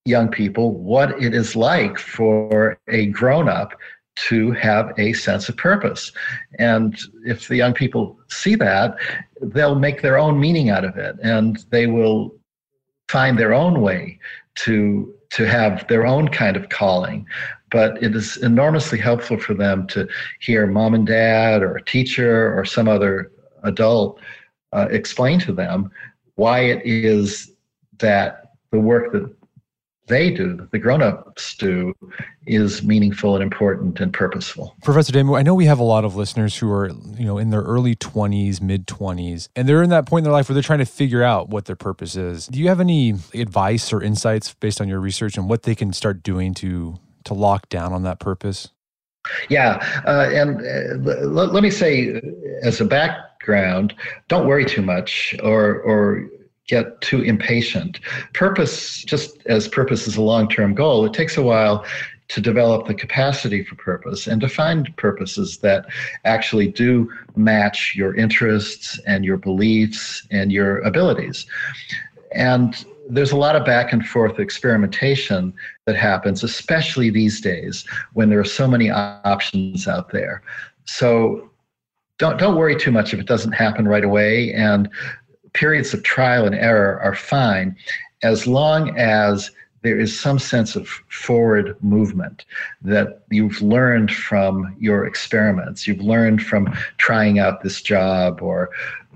young 0.06 0.30
people 0.30 0.72
what 0.72 1.22
it 1.22 1.34
is 1.34 1.56
like 1.56 1.98
for 1.98 2.80
a 2.88 3.08
grown 3.08 3.50
up 3.50 3.74
to 4.16 4.52
have 4.52 4.94
a 4.98 5.14
sense 5.14 5.50
of 5.50 5.58
purpose. 5.58 6.12
And 6.58 6.98
if 7.26 7.48
the 7.48 7.58
young 7.58 7.74
people 7.74 8.18
see 8.30 8.56
that, 8.56 8.96
they'll 9.42 9.76
make 9.76 10.02
their 10.02 10.18
own 10.18 10.40
meaning 10.40 10.70
out 10.70 10.86
of 10.86 10.98
it 10.98 11.18
and 11.22 11.64
they 11.70 11.88
will 11.88 12.34
find 13.08 13.38
their 13.38 13.54
own 13.54 13.82
way 13.82 14.20
to 14.56 15.14
to 15.32 15.48
have 15.48 15.86
their 15.88 16.06
own 16.06 16.28
kind 16.30 16.56
of 16.56 16.70
calling 16.70 17.26
but 17.72 18.02
it 18.02 18.16
is 18.16 18.38
enormously 18.38 18.98
helpful 18.98 19.38
for 19.38 19.54
them 19.54 19.86
to 19.88 20.08
hear 20.40 20.66
mom 20.66 20.94
and 20.94 21.08
dad 21.08 21.62
or 21.62 21.76
a 21.76 21.84
teacher 21.84 22.58
or 22.58 22.64
some 22.64 22.88
other 22.88 23.32
adult 23.64 24.20
uh, 24.74 24.88
explain 24.92 25.40
to 25.40 25.52
them 25.52 25.92
why 26.36 26.60
it 26.60 26.82
is 26.86 27.52
that 28.00 28.52
the 28.72 28.80
work 28.80 29.12
that 29.12 29.30
they 30.08 30.32
do, 30.32 30.68
the 30.72 30.80
grown-ups 30.80 31.56
do, 31.58 31.94
is 32.46 32.84
meaningful 32.84 33.36
and 33.36 33.44
important 33.44 34.00
and 34.00 34.14
purposeful. 34.14 34.76
Professor 34.84 35.12
Damon, 35.12 35.36
I 35.36 35.42
know 35.42 35.56
we 35.56 35.66
have 35.66 35.80
a 35.80 35.84
lot 35.84 36.06
of 36.06 36.16
listeners 36.16 36.56
who 36.58 36.72
are, 36.72 36.90
you 37.18 37.26
know, 37.26 37.38
in 37.38 37.50
their 37.50 37.62
early 37.62 37.96
20s, 37.96 38.62
mid 38.62 38.86
20s, 38.88 39.50
and 39.56 39.68
they're 39.68 39.82
in 39.82 39.90
that 39.90 40.06
point 40.06 40.22
in 40.22 40.24
their 40.26 40.34
life 40.34 40.48
where 40.48 40.54
they're 40.54 40.64
trying 40.64 40.80
to 40.80 40.86
figure 40.86 41.24
out 41.24 41.50
what 41.50 41.66
their 41.66 41.76
purpose 41.76 42.16
is. 42.16 42.48
Do 42.48 42.60
you 42.60 42.68
have 42.70 42.80
any 42.80 43.16
advice 43.34 43.92
or 43.92 44.02
insights 44.02 44.54
based 44.54 44.80
on 44.80 44.88
your 44.88 45.00
research 45.00 45.38
on 45.38 45.48
what 45.48 45.64
they 45.64 45.76
can 45.76 45.92
start 45.94 46.24
doing 46.24 46.54
to 46.56 47.00
to 47.24 47.34
lock 47.34 47.68
down 47.70 47.92
on 47.92 48.04
that 48.04 48.20
purpose? 48.20 48.70
Yeah, 49.50 49.84
uh, 50.06 50.30
and 50.32 50.62
uh, 50.62 51.10
l- 51.12 51.48
let 51.48 51.64
me 51.64 51.72
say, 51.72 52.22
as 52.62 52.80
a 52.80 52.86
background, 52.86 53.96
don't 54.28 54.46
worry 54.48 54.66
too 54.66 54.84
much, 54.84 55.36
or 55.42 55.82
or 55.82 56.30
get 56.68 57.00
too 57.02 57.22
impatient. 57.22 58.00
Purpose, 58.34 59.04
just 59.04 59.38
as 59.46 59.68
purpose 59.68 60.08
is 60.08 60.18
a 60.18 60.22
long 60.22 60.50
term 60.50 60.74
goal, 60.74 61.06
it 61.06 61.14
takes 61.14 61.38
a 61.38 61.44
while 61.44 61.86
to 62.28 62.42
develop 62.42 62.88
the 62.88 62.94
capacity 62.94 63.64
for 63.64 63.76
purpose 63.76 64.26
and 64.26 64.42
to 64.42 64.50
find 64.50 64.96
purposes 64.98 65.60
that 65.60 65.86
actually 66.24 66.68
do 66.68 67.12
match 67.36 67.94
your 67.96 68.16
interests 68.16 69.00
and 69.06 69.24
your 69.24 69.38
beliefs 69.38 70.28
and 70.32 70.52
your 70.52 70.80
abilities. 70.80 71.46
And 72.34 72.84
there's 73.08 73.32
a 73.32 73.38
lot 73.38 73.56
of 73.56 73.64
back 73.64 73.94
and 73.94 74.04
forth 74.04 74.40
experimentation 74.40 75.54
that 75.86 75.96
happens, 75.96 76.44
especially 76.44 77.12
these 77.12 77.40
days 77.40 77.86
when 78.14 78.30
there 78.30 78.40
are 78.40 78.44
so 78.44 78.68
many 78.68 78.90
options 78.90 79.88
out 79.88 80.10
there. 80.10 80.42
So 80.86 81.52
don't 82.18 82.38
don't 82.40 82.56
worry 82.56 82.76
too 82.76 82.92
much 82.92 83.14
if 83.14 83.20
it 83.20 83.28
doesn't 83.28 83.52
happen 83.52 83.88
right 83.88 84.04
away 84.04 84.54
and 84.54 84.90
periods 85.56 85.94
of 85.94 86.04
trial 86.04 86.46
and 86.46 86.54
error 86.54 87.00
are 87.02 87.16
fine 87.16 87.76
as 88.22 88.46
long 88.46 88.96
as 88.98 89.50
there 89.82 90.00
is 90.00 90.20
some 90.20 90.40
sense 90.40 90.76
of 90.76 90.88
forward 91.10 91.78
movement 91.82 92.44
that 92.82 93.22
you've 93.30 93.62
learned 93.62 94.12
from 94.12 94.76
your 94.80 95.06
experiments. 95.06 95.88
You've 95.88 96.02
learned 96.02 96.42
from 96.42 96.76
trying 96.98 97.38
out 97.38 97.62
this 97.62 97.82
job 97.84 98.42
or 98.42 98.72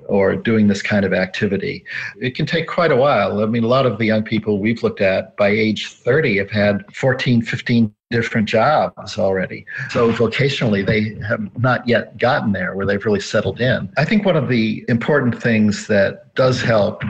or 0.09 0.35
doing 0.35 0.67
this 0.67 0.81
kind 0.81 1.05
of 1.05 1.13
activity. 1.13 1.85
It 2.19 2.35
can 2.35 2.45
take 2.45 2.67
quite 2.67 2.91
a 2.91 2.95
while. 2.95 3.41
I 3.41 3.45
mean, 3.45 3.63
a 3.63 3.67
lot 3.67 3.85
of 3.85 3.97
the 3.97 4.05
young 4.05 4.23
people 4.23 4.59
we've 4.59 4.83
looked 4.83 5.01
at 5.01 5.37
by 5.37 5.49
age 5.49 5.93
30 5.93 6.37
have 6.37 6.49
had 6.51 6.83
14, 6.93 7.41
15 7.41 7.93
different 8.09 8.49
jobs 8.49 9.19
already. 9.19 9.65
So 9.91 10.11
vocationally, 10.11 10.83
they 10.83 11.15
have 11.27 11.55
not 11.59 11.87
yet 11.87 12.17
gotten 12.17 12.53
there 12.53 12.75
where 12.75 12.85
they've 12.85 13.05
really 13.05 13.19
settled 13.19 13.61
in. 13.61 13.91
I 13.97 14.05
think 14.05 14.25
one 14.25 14.35
of 14.35 14.49
the 14.49 14.83
important 14.87 15.39
things 15.39 15.85
that 15.87 16.33
does 16.33 16.61
help 16.61 17.03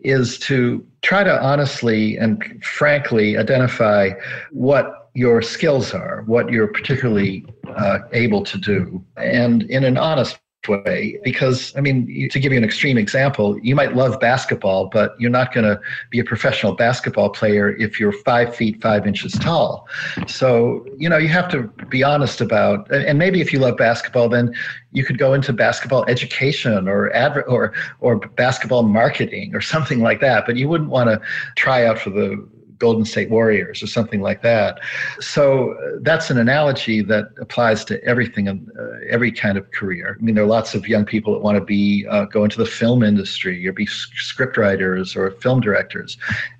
is 0.00 0.38
to 0.38 0.86
try 1.02 1.24
to 1.24 1.42
honestly 1.42 2.16
and 2.16 2.64
frankly 2.64 3.36
identify 3.36 4.10
what 4.52 5.10
your 5.14 5.42
skills 5.42 5.92
are, 5.92 6.22
what 6.26 6.50
you're 6.50 6.68
particularly 6.68 7.44
uh, 7.76 7.98
able 8.12 8.44
to 8.44 8.56
do, 8.58 9.04
and 9.16 9.64
in 9.64 9.82
an 9.82 9.96
honest 9.96 10.38
way 10.68 11.18
because 11.24 11.74
i 11.76 11.80
mean 11.80 12.28
to 12.30 12.38
give 12.38 12.52
you 12.52 12.58
an 12.58 12.64
extreme 12.64 12.98
example 12.98 13.58
you 13.60 13.74
might 13.74 13.94
love 13.94 14.18
basketball 14.20 14.86
but 14.86 15.14
you're 15.18 15.30
not 15.30 15.52
going 15.52 15.64
to 15.64 15.80
be 16.10 16.18
a 16.18 16.24
professional 16.24 16.74
basketball 16.74 17.30
player 17.30 17.76
if 17.76 17.98
you're 17.98 18.12
five 18.12 18.54
feet 18.54 18.80
five 18.80 19.06
inches 19.06 19.32
tall. 19.32 19.88
So 20.26 20.86
you 20.96 21.08
know 21.08 21.18
you 21.18 21.28
have 21.28 21.48
to 21.50 21.62
be 21.88 22.02
honest 22.02 22.40
about 22.40 22.90
and 22.90 23.18
maybe 23.18 23.40
if 23.40 23.52
you 23.52 23.58
love 23.58 23.76
basketball 23.76 24.28
then 24.28 24.54
you 24.92 25.04
could 25.04 25.18
go 25.18 25.34
into 25.34 25.52
basketball 25.52 26.04
education 26.08 26.88
or 26.88 27.12
adver- 27.12 27.48
or 27.48 27.72
or 28.00 28.16
basketball 28.16 28.82
marketing 28.82 29.54
or 29.54 29.60
something 29.60 30.00
like 30.00 30.20
that 30.20 30.46
but 30.46 30.56
you 30.56 30.68
wouldn't 30.68 30.90
want 30.90 31.08
to 31.08 31.20
try 31.56 31.84
out 31.84 31.98
for 31.98 32.10
the 32.10 32.48
Golden 32.78 33.04
State 33.04 33.30
Warriors 33.30 33.82
or 33.82 33.86
something 33.86 34.20
like 34.20 34.42
that. 34.42 34.80
So 35.20 35.72
uh, 35.72 35.98
that's 36.00 36.30
an 36.30 36.38
analogy 36.38 37.02
that 37.02 37.30
applies 37.40 37.84
to 37.86 38.02
everything 38.04 38.46
in 38.46 38.70
uh, 38.78 39.00
every 39.08 39.32
kind 39.32 39.58
of 39.58 39.70
career. 39.72 40.16
I 40.18 40.22
mean, 40.22 40.34
there 40.34 40.44
are 40.44 40.48
lots 40.48 40.74
of 40.74 40.88
young 40.88 41.04
people 41.04 41.32
that 41.34 41.40
want 41.40 41.56
to 41.56 41.64
be 41.64 42.06
uh, 42.08 42.24
go 42.26 42.44
into 42.44 42.58
the 42.58 42.66
film 42.66 43.02
industry 43.02 43.66
or 43.66 43.72
be 43.72 43.86
script 43.86 44.56
writers 44.56 45.16
or 45.16 45.30
film 45.30 45.60
directors, 45.60 46.16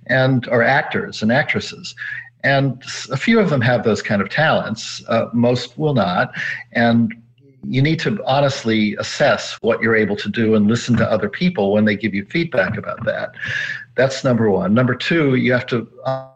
and 0.07 0.47
or 0.49 0.63
actors 0.63 1.23
and 1.23 1.33
actresses. 1.33 1.95
And 2.45 2.83
a 3.11 3.17
few 3.17 3.41
of 3.41 3.51
them 3.51 3.61
have 3.61 3.83
those 3.83 4.01
kind 4.01 4.23
of 4.23 4.29
talents. 4.29 5.03
Uh, 5.09 5.27
most 5.33 5.77
will 5.77 5.95
not, 5.95 6.33
and 6.73 7.15
you 7.65 7.83
need 7.83 7.99
to 8.01 8.23
honestly 8.25 8.95
assess 8.97 9.59
what 9.61 9.83
you're 9.83 9.97
able 9.97 10.17
to 10.17 10.29
do 10.29 10.55
and 10.55 10.69
listen 10.69 10.97
to 10.97 11.11
other 11.11 11.29
people 11.29 11.73
when 11.73 11.85
they 11.85 11.97
give 11.97 12.15
you 12.15 12.25
feedback 12.27 12.77
about 12.77 13.05
that. 13.05 13.35
That's 13.99 14.23
number 14.23 14.49
one. 14.49 14.75
Number 14.75 14.95
two, 14.95 15.35
you 15.35 15.53
have 15.53 15.67
to 15.67 15.89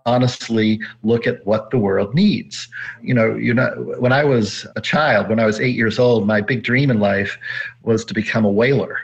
honestly 0.04 0.80
look 1.04 1.28
at 1.28 1.46
what 1.46 1.70
the 1.70 1.78
world 1.78 2.12
needs. 2.12 2.68
You 3.02 3.14
know, 3.14 3.36
you 3.36 3.54
know, 3.54 3.94
when 4.00 4.12
I 4.12 4.24
was 4.24 4.66
a 4.74 4.80
child, 4.80 5.28
when 5.28 5.38
I 5.38 5.46
was 5.46 5.60
eight 5.60 5.76
years 5.76 5.96
old, 5.96 6.26
my 6.26 6.40
big 6.40 6.64
dream 6.64 6.90
in 6.90 6.98
life 6.98 7.38
was 7.84 8.04
to 8.06 8.14
become 8.14 8.44
a 8.44 8.50
whaler, 8.50 8.98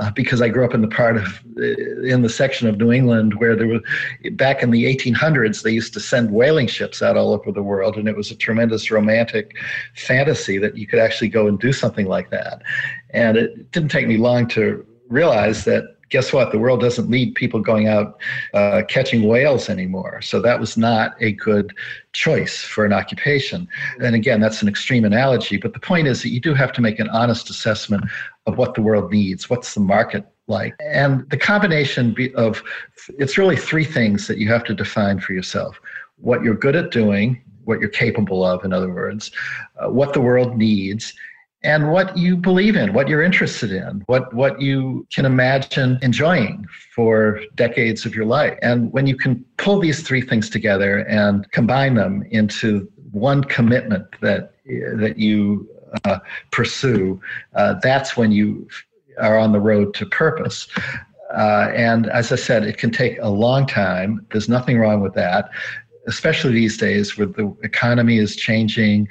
uh, 0.00 0.10
because 0.12 0.40
I 0.40 0.48
grew 0.48 0.64
up 0.64 0.72
in 0.72 0.80
the 0.80 0.88
part 0.88 1.18
of 1.18 1.44
uh, 1.58 1.62
in 2.02 2.22
the 2.22 2.30
section 2.30 2.66
of 2.66 2.78
New 2.78 2.92
England 2.92 3.40
where 3.40 3.54
there 3.54 3.66
was 3.66 3.82
back 4.32 4.62
in 4.62 4.70
the 4.70 4.86
1800s 4.86 5.62
they 5.62 5.72
used 5.72 5.92
to 5.92 6.00
send 6.00 6.30
whaling 6.30 6.66
ships 6.66 7.02
out 7.02 7.18
all 7.18 7.34
over 7.34 7.52
the 7.52 7.62
world, 7.62 7.96
and 7.96 8.08
it 8.08 8.16
was 8.16 8.30
a 8.30 8.36
tremendous 8.36 8.90
romantic 8.90 9.54
fantasy 9.96 10.56
that 10.56 10.78
you 10.78 10.86
could 10.86 10.98
actually 10.98 11.28
go 11.28 11.46
and 11.46 11.60
do 11.60 11.74
something 11.74 12.06
like 12.06 12.30
that. 12.30 12.62
And 13.10 13.36
it 13.36 13.70
didn't 13.70 13.90
take 13.90 14.08
me 14.08 14.16
long 14.16 14.48
to 14.48 14.86
realize 15.08 15.66
that 15.66 15.97
guess 16.08 16.32
what? 16.32 16.52
The 16.52 16.58
world 16.58 16.80
doesn't 16.80 17.08
need 17.08 17.34
people 17.34 17.60
going 17.60 17.88
out 17.88 18.18
uh, 18.54 18.82
catching 18.88 19.22
whales 19.28 19.68
anymore. 19.68 20.20
So 20.22 20.40
that 20.40 20.58
was 20.58 20.76
not 20.76 21.14
a 21.20 21.32
good 21.32 21.74
choice 22.12 22.62
for 22.62 22.84
an 22.84 22.92
occupation. 22.92 23.68
And 24.00 24.14
again, 24.14 24.40
that's 24.40 24.62
an 24.62 24.68
extreme 24.68 25.04
analogy, 25.04 25.56
but 25.56 25.72
the 25.72 25.80
point 25.80 26.06
is 26.06 26.22
that 26.22 26.30
you 26.30 26.40
do 26.40 26.54
have 26.54 26.72
to 26.72 26.80
make 26.80 26.98
an 26.98 27.08
honest 27.10 27.50
assessment 27.50 28.04
of 28.46 28.56
what 28.56 28.74
the 28.74 28.82
world 28.82 29.12
needs. 29.12 29.50
What's 29.50 29.74
the 29.74 29.80
market 29.80 30.26
like? 30.46 30.74
And 30.80 31.28
the 31.30 31.36
combination 31.36 32.16
of 32.34 32.62
it's 33.18 33.36
really 33.36 33.56
three 33.56 33.84
things 33.84 34.26
that 34.26 34.38
you 34.38 34.48
have 34.48 34.64
to 34.64 34.74
define 34.74 35.20
for 35.20 35.32
yourself 35.32 35.80
what 36.20 36.42
you're 36.42 36.54
good 36.54 36.74
at 36.74 36.90
doing, 36.90 37.40
what 37.64 37.80
you're 37.80 37.88
capable 37.88 38.44
of, 38.44 38.64
in 38.64 38.72
other 38.72 38.92
words, 38.92 39.30
uh, 39.78 39.88
what 39.88 40.12
the 40.12 40.20
world 40.20 40.56
needs, 40.56 41.14
and 41.62 41.90
what 41.90 42.16
you 42.16 42.36
believe 42.36 42.76
in, 42.76 42.92
what 42.92 43.08
you're 43.08 43.22
interested 43.22 43.72
in, 43.72 44.02
what, 44.06 44.32
what 44.32 44.60
you 44.60 45.06
can 45.10 45.24
imagine 45.24 45.98
enjoying 46.02 46.64
for 46.94 47.40
decades 47.56 48.06
of 48.06 48.14
your 48.14 48.26
life. 48.26 48.56
And 48.62 48.92
when 48.92 49.06
you 49.06 49.16
can 49.16 49.44
pull 49.56 49.80
these 49.80 50.02
three 50.02 50.20
things 50.20 50.48
together 50.48 50.98
and 51.08 51.50
combine 51.50 51.94
them 51.94 52.22
into 52.30 52.90
one 53.10 53.42
commitment 53.42 54.06
that, 54.20 54.52
that 54.66 55.14
you 55.18 55.68
uh, 56.04 56.18
pursue, 56.52 57.20
uh, 57.54 57.74
that's 57.82 58.16
when 58.16 58.30
you 58.30 58.68
are 59.20 59.36
on 59.36 59.50
the 59.50 59.60
road 59.60 59.94
to 59.94 60.06
purpose. 60.06 60.68
Uh, 61.36 61.72
and 61.74 62.06
as 62.06 62.30
I 62.30 62.36
said, 62.36 62.64
it 62.64 62.78
can 62.78 62.92
take 62.92 63.18
a 63.20 63.28
long 63.28 63.66
time. 63.66 64.24
There's 64.30 64.48
nothing 64.48 64.78
wrong 64.78 65.00
with 65.00 65.14
that 65.14 65.50
especially 66.08 66.52
these 66.52 66.78
days 66.78 67.16
where 67.16 67.26
the 67.26 67.54
economy 67.62 68.16
is 68.16 68.34
changing 68.34 69.06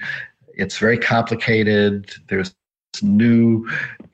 it's 0.57 0.77
very 0.77 0.97
complicated. 0.97 2.11
There's 2.27 2.53
new 3.01 3.67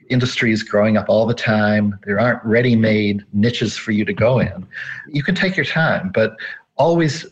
industries 0.10 0.62
growing 0.62 0.98
up 0.98 1.08
all 1.08 1.26
the 1.26 1.34
time. 1.34 1.98
There 2.06 2.20
aren't 2.20 2.44
ready 2.44 2.76
made 2.76 3.24
niches 3.34 3.78
for 3.78 3.92
you 3.92 4.06
to 4.06 4.14
go 4.14 4.40
in. 4.40 4.68
You 5.08 5.24
can 5.24 5.36
take 5.36 5.56
your 5.56 5.66
time, 5.66 6.12
but 6.14 6.36
always 6.76 7.26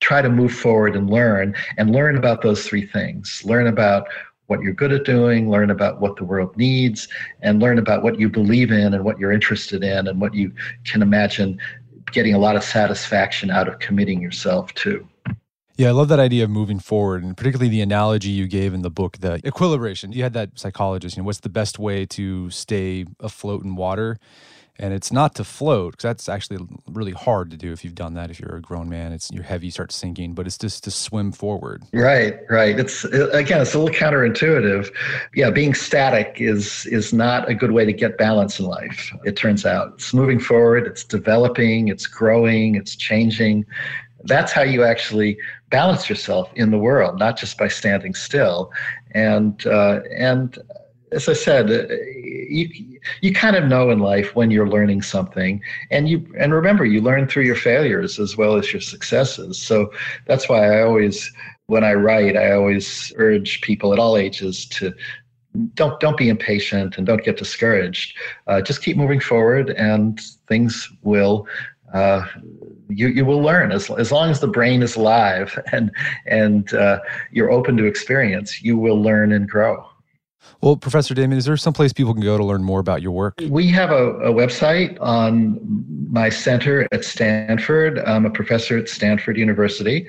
try 0.00 0.22
to 0.22 0.28
move 0.28 0.52
forward 0.52 0.96
and 0.96 1.08
learn 1.08 1.54
and 1.78 1.92
learn 1.92 2.16
about 2.16 2.42
those 2.42 2.66
three 2.66 2.86
things. 2.86 3.42
Learn 3.44 3.66
about 3.66 4.06
what 4.46 4.60
you're 4.60 4.74
good 4.74 4.92
at 4.92 5.04
doing, 5.04 5.50
learn 5.50 5.70
about 5.70 6.00
what 6.00 6.16
the 6.16 6.24
world 6.24 6.54
needs, 6.56 7.08
and 7.40 7.62
learn 7.62 7.78
about 7.78 8.02
what 8.02 8.20
you 8.20 8.28
believe 8.28 8.70
in 8.70 8.92
and 8.92 9.04
what 9.04 9.18
you're 9.18 9.32
interested 9.32 9.82
in 9.82 10.06
and 10.06 10.20
what 10.20 10.34
you 10.34 10.52
can 10.84 11.00
imagine 11.00 11.58
getting 12.12 12.34
a 12.34 12.38
lot 12.38 12.54
of 12.54 12.62
satisfaction 12.62 13.50
out 13.50 13.68
of 13.68 13.78
committing 13.78 14.20
yourself 14.20 14.72
to. 14.74 15.06
Yeah, 15.76 15.88
I 15.88 15.90
love 15.90 16.08
that 16.08 16.20
idea 16.20 16.44
of 16.44 16.50
moving 16.50 16.78
forward, 16.78 17.24
and 17.24 17.36
particularly 17.36 17.68
the 17.68 17.80
analogy 17.80 18.28
you 18.28 18.46
gave 18.46 18.74
in 18.74 18.82
the 18.82 18.90
book, 18.90 19.18
the 19.18 19.40
equilibration. 19.42 20.12
You 20.12 20.22
had 20.22 20.32
that 20.34 20.50
psychologist, 20.56 21.16
you 21.16 21.22
know, 21.22 21.26
what's 21.26 21.40
the 21.40 21.48
best 21.48 21.80
way 21.80 22.06
to 22.06 22.48
stay 22.50 23.06
afloat 23.18 23.64
in 23.64 23.74
water? 23.74 24.18
And 24.76 24.92
it's 24.92 25.12
not 25.12 25.36
to 25.36 25.44
float, 25.44 25.92
because 25.92 26.02
that's 26.02 26.28
actually 26.28 26.66
really 26.88 27.12
hard 27.12 27.50
to 27.50 27.56
do 27.56 27.72
if 27.72 27.84
you've 27.84 27.94
done 27.94 28.14
that. 28.14 28.30
If 28.30 28.40
you're 28.40 28.56
a 28.56 28.60
grown 28.60 28.88
man, 28.88 29.12
it's 29.12 29.30
you're 29.32 29.44
heavy, 29.44 29.66
you 29.66 29.70
start 29.72 29.92
sinking, 29.92 30.34
but 30.34 30.46
it's 30.46 30.58
just 30.58 30.82
to 30.84 30.90
swim 30.90 31.30
forward. 31.32 31.84
Right, 31.92 32.38
right. 32.50 32.78
It's 32.78 33.04
uh, 33.04 33.30
again, 33.30 33.60
it's 33.60 33.74
a 33.74 33.78
little 33.78 33.94
counterintuitive. 33.94 34.92
Yeah, 35.34 35.50
being 35.50 35.74
static 35.74 36.36
is 36.38 36.86
is 36.86 37.12
not 37.12 37.48
a 37.48 37.54
good 37.54 37.70
way 37.70 37.84
to 37.84 37.92
get 37.92 38.18
balance 38.18 38.58
in 38.58 38.66
life. 38.66 39.12
It 39.24 39.36
turns 39.36 39.64
out 39.64 39.92
it's 39.94 40.12
moving 40.12 40.40
forward, 40.40 40.88
it's 40.88 41.04
developing, 41.04 41.86
it's 41.86 42.08
growing, 42.08 42.74
it's 42.74 42.96
changing 42.96 43.64
that's 44.24 44.52
how 44.52 44.62
you 44.62 44.84
actually 44.84 45.38
balance 45.80 46.08
yourself 46.08 46.46
in 46.54 46.70
the 46.70 46.78
world, 46.78 47.18
not 47.18 47.36
just 47.36 47.58
by 47.58 47.68
standing 47.80 48.14
still. 48.14 48.70
And 49.10 49.54
uh, 49.66 50.00
and 50.30 50.56
as 51.10 51.28
I 51.28 51.32
said, 51.32 51.64
uh, 51.70 51.94
you 52.58 52.64
you 53.24 53.32
kind 53.32 53.56
of 53.56 53.64
know 53.64 53.90
in 53.90 53.98
life 53.98 54.36
when 54.36 54.52
you're 54.52 54.68
learning 54.76 55.02
something, 55.02 55.60
and 55.90 56.08
you 56.08 56.18
and 56.38 56.54
remember 56.54 56.84
you 56.84 57.00
learn 57.00 57.26
through 57.26 57.46
your 57.50 57.60
failures 57.70 58.20
as 58.20 58.36
well 58.36 58.54
as 58.60 58.72
your 58.72 58.84
successes. 58.94 59.60
So 59.60 59.90
that's 60.28 60.48
why 60.48 60.60
I 60.74 60.82
always, 60.82 61.16
when 61.66 61.82
I 61.82 61.94
write, 61.94 62.36
I 62.36 62.52
always 62.52 63.12
urge 63.16 63.60
people 63.68 63.92
at 63.92 63.98
all 63.98 64.16
ages 64.16 64.66
to 64.76 64.92
don't 65.74 65.98
don't 66.04 66.16
be 66.16 66.28
impatient 66.28 66.98
and 66.98 67.06
don't 67.06 67.24
get 67.24 67.36
discouraged. 67.36 68.16
Uh, 68.46 68.60
just 68.60 68.82
keep 68.84 68.96
moving 68.96 69.20
forward, 69.20 69.70
and 69.70 70.20
things 70.46 70.88
will 71.02 71.46
uh, 71.94 72.26
you 72.88 73.08
you 73.08 73.24
will 73.24 73.40
learn 73.40 73.72
as 73.72 73.90
as 73.90 74.12
long 74.12 74.30
as 74.30 74.40
the 74.40 74.48
brain 74.48 74.82
is 74.82 74.96
alive 74.96 75.58
and 75.72 75.90
and 76.26 76.74
uh, 76.74 76.98
you're 77.30 77.50
open 77.50 77.76
to 77.78 77.84
experience. 77.84 78.62
You 78.62 78.76
will 78.76 79.00
learn 79.00 79.32
and 79.32 79.48
grow. 79.48 79.88
Well, 80.60 80.76
Professor 80.76 81.14
Damon, 81.14 81.38
is 81.38 81.46
there 81.46 81.56
some 81.56 81.72
place 81.72 81.92
people 81.92 82.14
can 82.14 82.22
go 82.22 82.36
to 82.36 82.44
learn 82.44 82.62
more 82.62 82.80
about 82.80 83.02
your 83.02 83.12
work? 83.12 83.40
We 83.48 83.68
have 83.68 83.90
a, 83.90 84.14
a 84.20 84.32
website 84.32 84.96
on 85.00 85.58
my 86.10 86.28
center 86.28 86.86
at 86.92 87.04
Stanford. 87.04 87.98
I'm 88.00 88.26
a 88.26 88.30
professor 88.30 88.78
at 88.78 88.88
Stanford 88.88 89.36
University, 89.36 90.06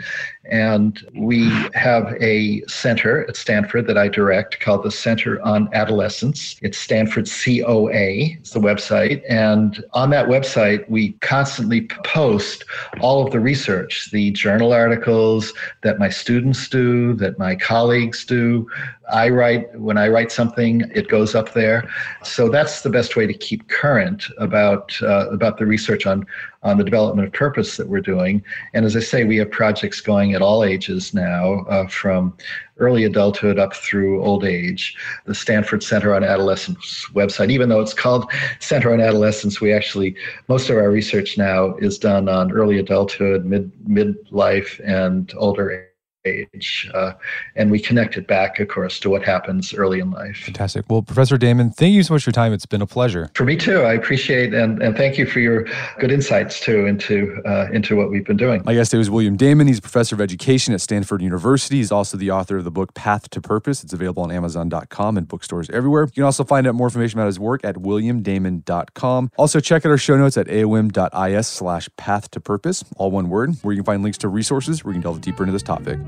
and 0.50 1.06
we 1.16 1.50
have 1.74 2.14
a 2.22 2.62
center 2.68 3.28
at 3.28 3.36
Stanford 3.36 3.88
that 3.88 3.98
I 3.98 4.08
direct 4.08 4.60
called 4.60 4.84
the 4.84 4.92
Center 4.92 5.42
on 5.42 5.70
Adolescence. 5.74 6.58
It's 6.62 6.78
Stanford 6.78 7.28
COA, 7.28 8.36
it's 8.40 8.52
the 8.52 8.60
website. 8.60 9.24
And 9.28 9.84
on 9.94 10.10
that 10.12 10.28
website, 10.28 10.88
we 10.90 11.14
constantly 11.14 11.88
post 12.04 12.64
all 13.02 13.26
of 13.26 13.32
the 13.32 13.40
research, 13.40 14.12
the 14.12 14.32
journal 14.32 14.74
articles 14.74 15.54
that 15.84 16.00
my 16.00 16.10
students 16.10 16.68
do, 16.70 17.14
that 17.16 17.40
my 17.40 17.56
colleagues 17.56 18.26
do. 18.26 18.68
I 19.12 19.30
write, 19.30 19.80
when 19.80 19.98
I 19.98 20.08
write 20.08 20.32
something, 20.32 20.84
it 20.94 21.08
goes 21.08 21.36
up 21.36 21.54
there. 21.54 21.90
So 22.24 22.50
that's 22.50 22.82
the 22.82 22.90
best 22.90 23.16
way 23.16 23.28
to 23.28 23.34
keep 23.34 23.68
current 23.68 24.26
about, 24.38 24.96
uh, 25.02 25.30
about 25.30 25.58
the 25.58 25.66
research 25.66 26.06
on 26.06 26.26
on 26.66 26.78
the 26.78 26.84
development 26.84 27.28
of 27.28 27.34
purpose 27.34 27.78
that 27.78 27.88
we're 27.88 28.02
doing. 28.02 28.44
And 28.74 28.86
as 28.86 28.98
I 28.98 29.00
say, 29.00 29.24
we 29.24 29.38
have 29.38 29.52
projects 29.52 30.02
going 30.02 30.34
at 30.34 30.42
all 30.42 30.64
ages 30.64 31.14
now, 31.14 31.60
uh, 31.70 31.88
from 31.88 32.36
early 32.78 33.06
adulthood 33.06 33.58
up 33.58 33.74
through 33.74 34.22
old 34.22 34.44
age. 34.44 34.98
The 35.26 35.36
Stanford 35.36 35.84
Center 35.84 36.14
on 36.14 36.24
Adolescence 36.24 37.06
website, 37.14 37.52
even 37.52 37.70
though 37.70 37.80
it's 37.80 37.94
called 37.94 38.30
Center 38.60 38.92
on 38.92 39.00
Adolescence, 39.00 39.62
we 39.62 39.72
actually, 39.72 40.16
most 40.50 40.70
of 40.70 40.76
our 40.76 40.90
research 40.90 41.38
now 41.38 41.76
is 41.76 41.98
done 41.98 42.28
on 42.28 42.52
early 42.52 42.80
adulthood, 42.80 43.46
mid 43.46 43.72
midlife, 43.88 44.82
and 44.84 45.34
older 45.38 45.95
age. 46.26 46.90
Uh, 46.94 47.14
and 47.56 47.72
we 47.72 47.80
connect 47.80 48.18
it 48.18 48.28
back, 48.28 48.60
of 48.60 48.68
course, 48.68 49.00
to 49.02 49.10
what 49.10 49.24
happens 49.24 49.74
early 49.74 50.00
in 50.00 50.12
life. 50.12 50.38
Fantastic. 50.38 50.86
Well, 50.90 51.02
Professor 51.02 51.38
Damon, 51.38 51.72
thank 51.72 51.94
you 51.94 52.04
so 52.04 52.14
much 52.14 52.24
for 52.24 52.30
your 52.30 52.34
time. 52.34 52.54
It's 52.54 52.66
been 52.66 52.82
a 52.82 52.88
pleasure. 52.88 53.30
For 53.36 53.46
me 53.46 53.56
too. 53.56 53.82
I 53.82 53.94
appreciate 53.94 54.54
and, 54.54 54.82
and 54.82 54.96
thank 54.96 55.18
you 55.18 55.26
for 55.26 55.40
your 55.40 55.66
good 56.00 56.12
insights 56.12 56.60
too 56.60 56.86
into 56.86 57.42
uh, 57.46 57.68
into 57.72 57.96
what 57.96 58.10
we've 58.10 58.26
been 58.26 58.38
doing. 58.38 58.62
My 58.66 58.74
guest 58.74 58.92
today 58.92 59.00
was 59.00 59.10
William 59.10 59.38
Damon. 59.38 59.68
He's 59.68 59.80
professor 59.80 60.16
of 60.16 60.22
education 60.22 60.74
at 60.74 60.82
Stanford 60.82 61.22
University. 61.22 61.78
He's 61.78 61.92
also 61.92 62.18
the 62.18 62.32
author 62.32 62.58
of 62.58 62.64
the 62.64 62.72
book 62.72 62.94
Path 62.94 63.30
to 63.32 63.42
Purpose. 63.42 63.84
It's 63.84 63.94
available 63.94 64.24
on 64.24 64.32
Amazon.com 64.32 65.18
and 65.18 65.28
bookstores 65.28 65.70
everywhere. 65.70 66.04
You 66.04 66.12
can 66.12 66.24
also 66.24 66.44
find 66.44 66.68
out 66.68 66.76
more 66.76 66.88
information 66.88 67.20
about 67.20 67.28
his 67.28 67.40
work 67.40 67.64
at 67.64 67.76
williamdamon.com. 67.76 69.32
Also, 69.38 69.60
check 69.60 69.86
out 69.86 69.90
our 69.90 69.98
show 69.98 70.18
notes 70.18 70.38
at 70.38 70.48
aom.is 70.48 71.48
slash 71.48 71.90
path 71.98 72.32
to 72.32 72.40
purpose, 72.40 72.84
all 72.98 73.12
one 73.12 73.30
word, 73.30 73.56
where 73.62 73.74
you 73.74 73.82
can 73.82 73.86
find 73.86 74.04
links 74.04 74.18
to 74.20 74.28
resources 74.28 74.84
where 74.84 74.94
you 74.94 74.96
can 74.96 75.04
delve 75.04 75.22
deeper 75.22 75.44
into 75.44 75.54
this 75.54 75.64
topic. 75.64 76.00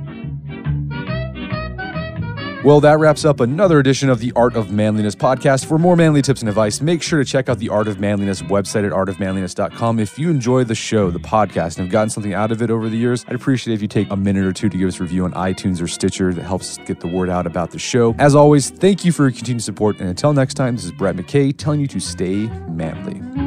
Well, 2.67 2.81
that 2.81 2.99
wraps 2.99 3.23
up 3.23 3.39
another 3.39 3.79
edition 3.79 4.09
of 4.09 4.19
the 4.19 4.33
Art 4.35 4.57
of 4.57 4.71
Manliness 4.71 5.15
podcast. 5.15 5.65
For 5.67 5.77
more 5.77 5.95
manly 5.95 6.21
tips 6.21 6.41
and 6.41 6.49
advice, 6.49 6.81
make 6.81 7.01
sure 7.01 7.19
to 7.19 7.23
check 7.23 7.47
out 7.47 7.59
the 7.59 7.69
Art 7.69 7.87
of 7.87 8.01
Manliness 8.01 8.41
website 8.41 8.85
at 8.85 8.91
artofmanliness.com. 8.91 9.99
If 9.99 10.19
you 10.19 10.29
enjoy 10.29 10.65
the 10.65 10.75
show, 10.75 11.09
the 11.09 11.19
podcast, 11.19 11.77
and 11.77 11.85
have 11.85 11.91
gotten 11.91 12.09
something 12.09 12.33
out 12.33 12.51
of 12.51 12.61
it 12.61 12.69
over 12.69 12.89
the 12.89 12.97
years, 12.97 13.23
I'd 13.29 13.35
appreciate 13.35 13.71
it 13.71 13.75
if 13.75 13.81
you 13.81 13.87
take 13.87 14.11
a 14.11 14.17
minute 14.17 14.43
or 14.43 14.51
two 14.51 14.67
to 14.67 14.77
give 14.77 14.89
us 14.89 14.99
a 14.99 15.03
review 15.03 15.23
on 15.23 15.31
iTunes 15.31 15.81
or 15.81 15.87
Stitcher. 15.87 16.33
That 16.33 16.43
helps 16.43 16.77
get 16.79 16.99
the 16.99 17.07
word 17.07 17.29
out 17.29 17.47
about 17.47 17.71
the 17.71 17.79
show. 17.79 18.13
As 18.19 18.35
always, 18.35 18.69
thank 18.69 19.05
you 19.05 19.13
for 19.13 19.23
your 19.23 19.31
continued 19.31 19.63
support. 19.63 19.99
And 19.99 20.09
until 20.09 20.33
next 20.33 20.55
time, 20.55 20.75
this 20.75 20.83
is 20.83 20.91
Brett 20.91 21.15
McKay 21.15 21.55
telling 21.55 21.79
you 21.79 21.87
to 21.87 22.01
stay 22.01 22.47
manly. 22.67 23.46